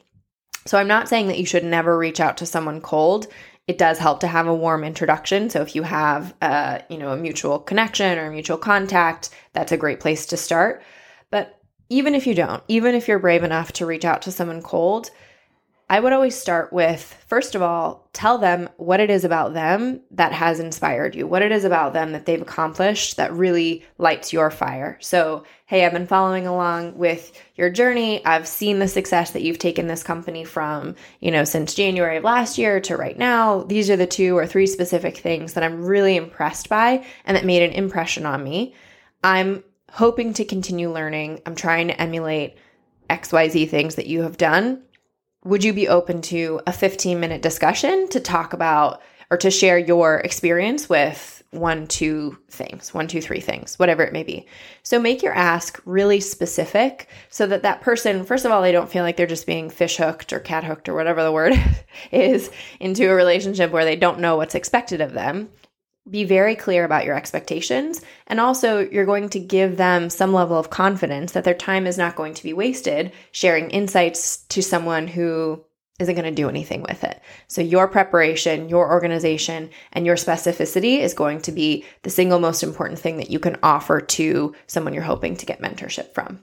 So 0.64 0.78
I'm 0.78 0.88
not 0.88 1.08
saying 1.08 1.28
that 1.28 1.38
you 1.38 1.46
should 1.46 1.64
never 1.64 1.98
reach 1.98 2.20
out 2.20 2.36
to 2.38 2.46
someone 2.46 2.80
cold 2.80 3.26
it 3.68 3.78
does 3.78 3.98
help 3.98 4.20
to 4.20 4.26
have 4.26 4.46
a 4.46 4.54
warm 4.54 4.82
introduction. 4.82 5.48
So 5.48 5.62
if 5.62 5.76
you 5.76 5.82
have 5.82 6.34
a, 6.42 6.82
you 6.88 6.98
know, 6.98 7.12
a 7.12 7.16
mutual 7.16 7.60
connection 7.60 8.18
or 8.18 8.26
a 8.26 8.30
mutual 8.30 8.58
contact, 8.58 9.30
that's 9.52 9.72
a 9.72 9.76
great 9.76 10.00
place 10.00 10.26
to 10.26 10.36
start. 10.36 10.82
But 11.30 11.60
even 11.88 12.14
if 12.14 12.26
you 12.26 12.34
don't, 12.34 12.62
even 12.68 12.94
if 12.94 13.06
you're 13.06 13.18
brave 13.18 13.44
enough 13.44 13.72
to 13.74 13.86
reach 13.86 14.04
out 14.04 14.22
to 14.22 14.32
someone 14.32 14.62
cold, 14.62 15.10
I 15.92 16.00
would 16.00 16.14
always 16.14 16.34
start 16.34 16.72
with 16.72 17.02
first 17.26 17.54
of 17.54 17.60
all, 17.60 18.08
tell 18.14 18.38
them 18.38 18.70
what 18.78 18.98
it 18.98 19.10
is 19.10 19.26
about 19.26 19.52
them 19.52 20.00
that 20.12 20.32
has 20.32 20.58
inspired 20.58 21.14
you, 21.14 21.26
what 21.26 21.42
it 21.42 21.52
is 21.52 21.66
about 21.66 21.92
them 21.92 22.12
that 22.12 22.24
they've 22.24 22.40
accomplished 22.40 23.18
that 23.18 23.34
really 23.34 23.84
lights 23.98 24.32
your 24.32 24.50
fire. 24.50 24.96
So, 25.02 25.44
hey, 25.66 25.84
I've 25.84 25.92
been 25.92 26.06
following 26.06 26.46
along 26.46 26.96
with 26.96 27.38
your 27.56 27.68
journey. 27.68 28.24
I've 28.24 28.48
seen 28.48 28.78
the 28.78 28.88
success 28.88 29.32
that 29.32 29.42
you've 29.42 29.58
taken 29.58 29.86
this 29.86 30.02
company 30.02 30.44
from, 30.44 30.96
you 31.20 31.30
know, 31.30 31.44
since 31.44 31.74
January 31.74 32.16
of 32.16 32.24
last 32.24 32.56
year 32.56 32.80
to 32.80 32.96
right 32.96 33.18
now. 33.18 33.64
These 33.64 33.90
are 33.90 33.96
the 33.96 34.06
two 34.06 34.34
or 34.34 34.46
three 34.46 34.66
specific 34.66 35.18
things 35.18 35.52
that 35.52 35.62
I'm 35.62 35.84
really 35.84 36.16
impressed 36.16 36.70
by 36.70 37.04
and 37.26 37.36
that 37.36 37.44
made 37.44 37.62
an 37.62 37.72
impression 37.72 38.24
on 38.24 38.42
me. 38.42 38.74
I'm 39.22 39.62
hoping 39.90 40.32
to 40.32 40.46
continue 40.46 40.90
learning. 40.90 41.42
I'm 41.44 41.54
trying 41.54 41.88
to 41.88 42.00
emulate 42.00 42.56
XYZ 43.10 43.68
things 43.68 43.96
that 43.96 44.06
you 44.06 44.22
have 44.22 44.38
done 44.38 44.84
would 45.44 45.64
you 45.64 45.72
be 45.72 45.88
open 45.88 46.22
to 46.22 46.60
a 46.66 46.72
15 46.72 47.18
minute 47.18 47.42
discussion 47.42 48.08
to 48.08 48.20
talk 48.20 48.52
about 48.52 49.02
or 49.30 49.36
to 49.38 49.50
share 49.50 49.78
your 49.78 50.18
experience 50.18 50.88
with 50.88 51.42
one, 51.52 51.86
two 51.86 52.38
things, 52.48 52.94
one, 52.94 53.06
two, 53.06 53.20
three 53.20 53.40
things, 53.40 53.78
whatever 53.78 54.02
it 54.02 54.12
may 54.12 54.22
be. 54.22 54.46
So 54.82 54.98
make 54.98 55.22
your 55.22 55.34
ask 55.34 55.80
really 55.84 56.18
specific 56.18 57.08
so 57.28 57.46
that 57.46 57.62
that 57.62 57.82
person, 57.82 58.24
first 58.24 58.46
of 58.46 58.52
all, 58.52 58.62
they 58.62 58.72
don't 58.72 58.90
feel 58.90 59.02
like 59.02 59.18
they're 59.18 59.26
just 59.26 59.46
being 59.46 59.68
fish 59.68 59.98
hooked 59.98 60.32
or 60.32 60.40
cat 60.40 60.64
hooked 60.64 60.88
or 60.88 60.94
whatever 60.94 61.22
the 61.22 61.32
word 61.32 61.52
is 62.10 62.50
into 62.80 63.08
a 63.08 63.14
relationship 63.14 63.70
where 63.70 63.84
they 63.84 63.96
don't 63.96 64.18
know 64.18 64.36
what's 64.36 64.54
expected 64.54 65.02
of 65.02 65.12
them. 65.12 65.50
Be 66.10 66.24
very 66.24 66.56
clear 66.56 66.84
about 66.84 67.04
your 67.04 67.14
expectations. 67.14 68.02
And 68.26 68.40
also, 68.40 68.80
you're 68.80 69.06
going 69.06 69.28
to 69.30 69.38
give 69.38 69.76
them 69.76 70.10
some 70.10 70.32
level 70.32 70.58
of 70.58 70.70
confidence 70.70 71.32
that 71.32 71.44
their 71.44 71.54
time 71.54 71.86
is 71.86 71.98
not 71.98 72.16
going 72.16 72.34
to 72.34 72.42
be 72.42 72.52
wasted 72.52 73.12
sharing 73.30 73.70
insights 73.70 74.38
to 74.48 74.62
someone 74.62 75.06
who 75.06 75.64
isn't 76.00 76.14
going 76.14 76.24
to 76.24 76.42
do 76.42 76.48
anything 76.48 76.82
with 76.82 77.04
it. 77.04 77.20
So, 77.46 77.60
your 77.60 77.86
preparation, 77.86 78.68
your 78.68 78.90
organization, 78.90 79.70
and 79.92 80.04
your 80.04 80.16
specificity 80.16 80.98
is 80.98 81.14
going 81.14 81.40
to 81.42 81.52
be 81.52 81.84
the 82.02 82.10
single 82.10 82.40
most 82.40 82.62
important 82.62 82.98
thing 82.98 83.18
that 83.18 83.30
you 83.30 83.38
can 83.38 83.58
offer 83.62 84.00
to 84.00 84.54
someone 84.66 84.94
you're 84.94 85.04
hoping 85.04 85.36
to 85.36 85.46
get 85.46 85.62
mentorship 85.62 86.14
from. 86.14 86.40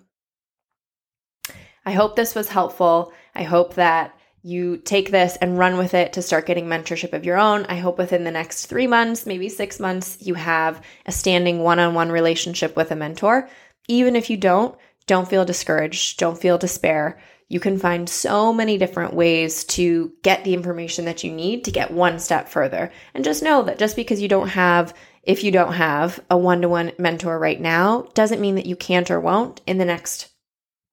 I 1.85 1.91
hope 1.91 2.15
this 2.15 2.35
was 2.35 2.49
helpful. 2.49 3.11
I 3.35 3.43
hope 3.43 3.75
that 3.75 4.15
you 4.41 4.77
take 4.77 5.11
this 5.11 5.35
and 5.37 5.57
run 5.57 5.77
with 5.77 5.93
it 5.93 6.13
to 6.13 6.21
start 6.21 6.45
getting 6.45 6.65
mentorship 6.65 7.13
of 7.13 7.25
your 7.25 7.37
own. 7.37 7.65
I 7.65 7.75
hope 7.75 7.97
within 7.97 8.23
the 8.23 8.31
next 8.31 8.67
three 8.67 8.87
months, 8.87 9.25
maybe 9.25 9.49
six 9.49 9.79
months, 9.79 10.17
you 10.21 10.33
have 10.35 10.81
a 11.05 11.11
standing 11.11 11.59
one 11.59 11.79
on 11.79 11.93
one 11.93 12.11
relationship 12.11 12.75
with 12.75 12.91
a 12.91 12.95
mentor. 12.95 13.49
Even 13.87 14.15
if 14.15 14.29
you 14.29 14.37
don't, 14.37 14.77
don't 15.07 15.27
feel 15.27 15.45
discouraged, 15.45 16.19
don't 16.19 16.39
feel 16.39 16.57
despair. 16.57 17.19
You 17.49 17.59
can 17.59 17.79
find 17.79 18.07
so 18.07 18.53
many 18.53 18.77
different 18.77 19.15
ways 19.15 19.63
to 19.65 20.13
get 20.21 20.43
the 20.43 20.53
information 20.53 21.05
that 21.05 21.23
you 21.23 21.31
need 21.31 21.65
to 21.65 21.71
get 21.71 21.91
one 21.91 22.19
step 22.19 22.47
further. 22.47 22.91
And 23.15 23.23
just 23.23 23.41
know 23.41 23.63
that 23.63 23.79
just 23.79 23.95
because 23.95 24.21
you 24.21 24.27
don't 24.27 24.49
have, 24.49 24.93
if 25.23 25.43
you 25.43 25.51
don't 25.51 25.73
have 25.73 26.19
a 26.29 26.37
one 26.37 26.61
to 26.61 26.69
one 26.69 26.91
mentor 26.99 27.39
right 27.39 27.59
now, 27.59 28.03
doesn't 28.13 28.39
mean 28.39 28.55
that 28.55 28.67
you 28.67 28.75
can't 28.75 29.09
or 29.09 29.19
won't 29.19 29.61
in 29.65 29.79
the 29.79 29.85
next 29.85 30.29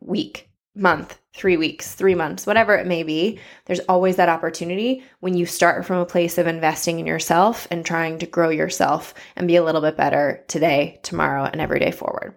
week, 0.01 0.49
month, 0.77 1.19
three 1.35 1.57
weeks, 1.57 1.95
three 1.95 2.15
months, 2.15 2.47
whatever 2.47 2.75
it 2.75 2.87
may 2.87 3.03
be. 3.03 3.39
There's 3.65 3.81
always 3.81 4.17
that 4.17 4.29
opportunity 4.29 5.05
when 5.21 5.37
you 5.37 5.47
start 5.47 5.85
from 5.85 5.99
a 5.99 6.07
place 6.07 6.39
of 6.39 6.47
investing 6.47 6.99
in 6.99 7.07
yourself 7.07 7.67
and 7.71 7.85
trying 7.85 8.19
to 8.19 8.27
grow 8.27 8.51
yourself 8.51 9.15
and 9.37 9.49
be 9.49 9.57
a 9.57 9.65
little 9.65 9.81
bit 9.81 9.97
better 9.97 10.45
today, 10.49 11.01
tomorrow, 11.03 11.45
and 11.45 11.61
every 11.61 11.81
day 11.81 11.91
forward. 11.91 12.35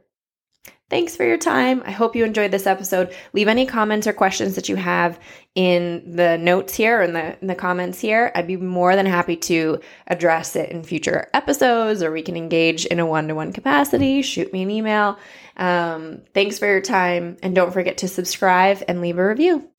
Thanks 0.90 1.16
for 1.16 1.24
your 1.24 1.38
time. 1.38 1.84
I 1.86 1.92
hope 1.92 2.16
you 2.16 2.26
enjoyed 2.26 2.50
this 2.50 2.66
episode. 2.66 3.14
Leave 3.34 3.48
any 3.48 3.68
comments 3.68 4.08
or 4.08 4.14
questions 4.14 4.56
that 4.56 4.70
you 4.70 4.76
have 4.76 5.20
in 5.54 6.16
the 6.16 6.38
notes 6.38 6.74
here 6.74 7.04
in 7.04 7.14
the 7.14 7.38
in 7.40 7.48
the 7.48 7.54
comments 7.54 8.00
here. 8.00 8.32
I'd 8.34 8.48
be 8.48 8.58
more 8.58 8.96
than 8.96 9.06
happy 9.06 9.36
to 9.36 9.82
address 10.08 10.56
it 10.56 10.72
in 10.72 10.84
future 10.84 11.30
episodes, 11.36 12.02
or 12.02 12.12
we 12.12 12.24
can 12.24 12.36
engage 12.36 12.88
in 12.88 13.00
a 13.00 13.06
one-to-one 13.06 13.54
capacity. 13.54 14.24
Shoot 14.24 14.52
me 14.52 14.64
an 14.64 14.72
email. 14.72 15.20
Um, 15.58 16.22
thanks 16.34 16.58
for 16.58 16.66
your 16.66 16.82
time, 16.82 17.38
and 17.44 17.54
don't 17.54 17.72
forget 17.72 18.00
to 18.00 18.08
subscribe 18.08 18.82
and 18.88 19.00
leave 19.00 19.20
a 19.20 19.28
review. 19.28 19.70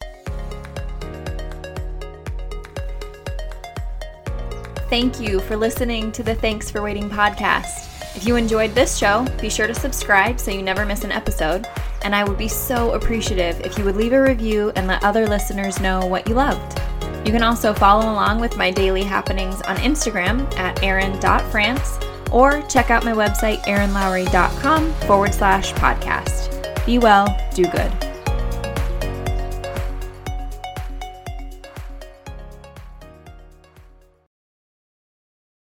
Thank 4.89 5.21
you 5.21 5.41
for 5.41 5.57
listening 5.57 6.13
to 6.13 6.23
the 6.23 6.37
Thanks 6.37 6.71
for 6.71 6.83
Waiting 6.83 7.11
podcast. 7.11 7.90
If 8.15 8.27
you 8.27 8.37
enjoyed 8.37 8.75
this 8.75 8.97
show, 8.97 9.25
be 9.41 9.49
sure 9.49 9.67
to 9.67 9.75
subscribe 9.75 10.41
so 10.41 10.51
you 10.51 10.63
never 10.63 10.85
miss 10.85 11.05
an 11.05 11.13
episode. 11.13 11.67
And 12.03 12.15
I 12.15 12.25
would 12.25 12.39
be 12.39 12.49
so 12.49 12.93
appreciative 12.93 13.61
if 13.61 13.79
you 13.79 13.85
would 13.85 13.97
leave 13.97 14.13
a 14.13 14.23
review 14.23 14.73
and 14.77 14.87
let 14.87 15.05
other 15.05 15.27
listeners 15.27 15.81
know 15.81 16.05
what 16.07 16.29
you 16.29 16.35
loved. 16.35 16.81
You 17.27 17.33
can 17.33 17.43
also 17.43 17.73
follow 17.73 18.11
along 18.11 18.41
with 18.41 18.57
my 18.57 18.71
daily 18.71 19.03
happenings 19.03 19.61
on 19.63 19.77
Instagram 19.77 20.53
at 20.57 20.83
erin.france 20.83 21.99
or 22.33 22.63
check 22.63 22.91
out 22.91 23.05
my 23.05 23.13
website 23.13 23.63
erinlowry.com 23.65 24.93
forward 25.07 25.35
slash 25.35 25.73
podcast. 25.75 26.87
Be 26.87 26.99
well, 26.99 27.27
do 27.55 27.65
good. 27.67 28.10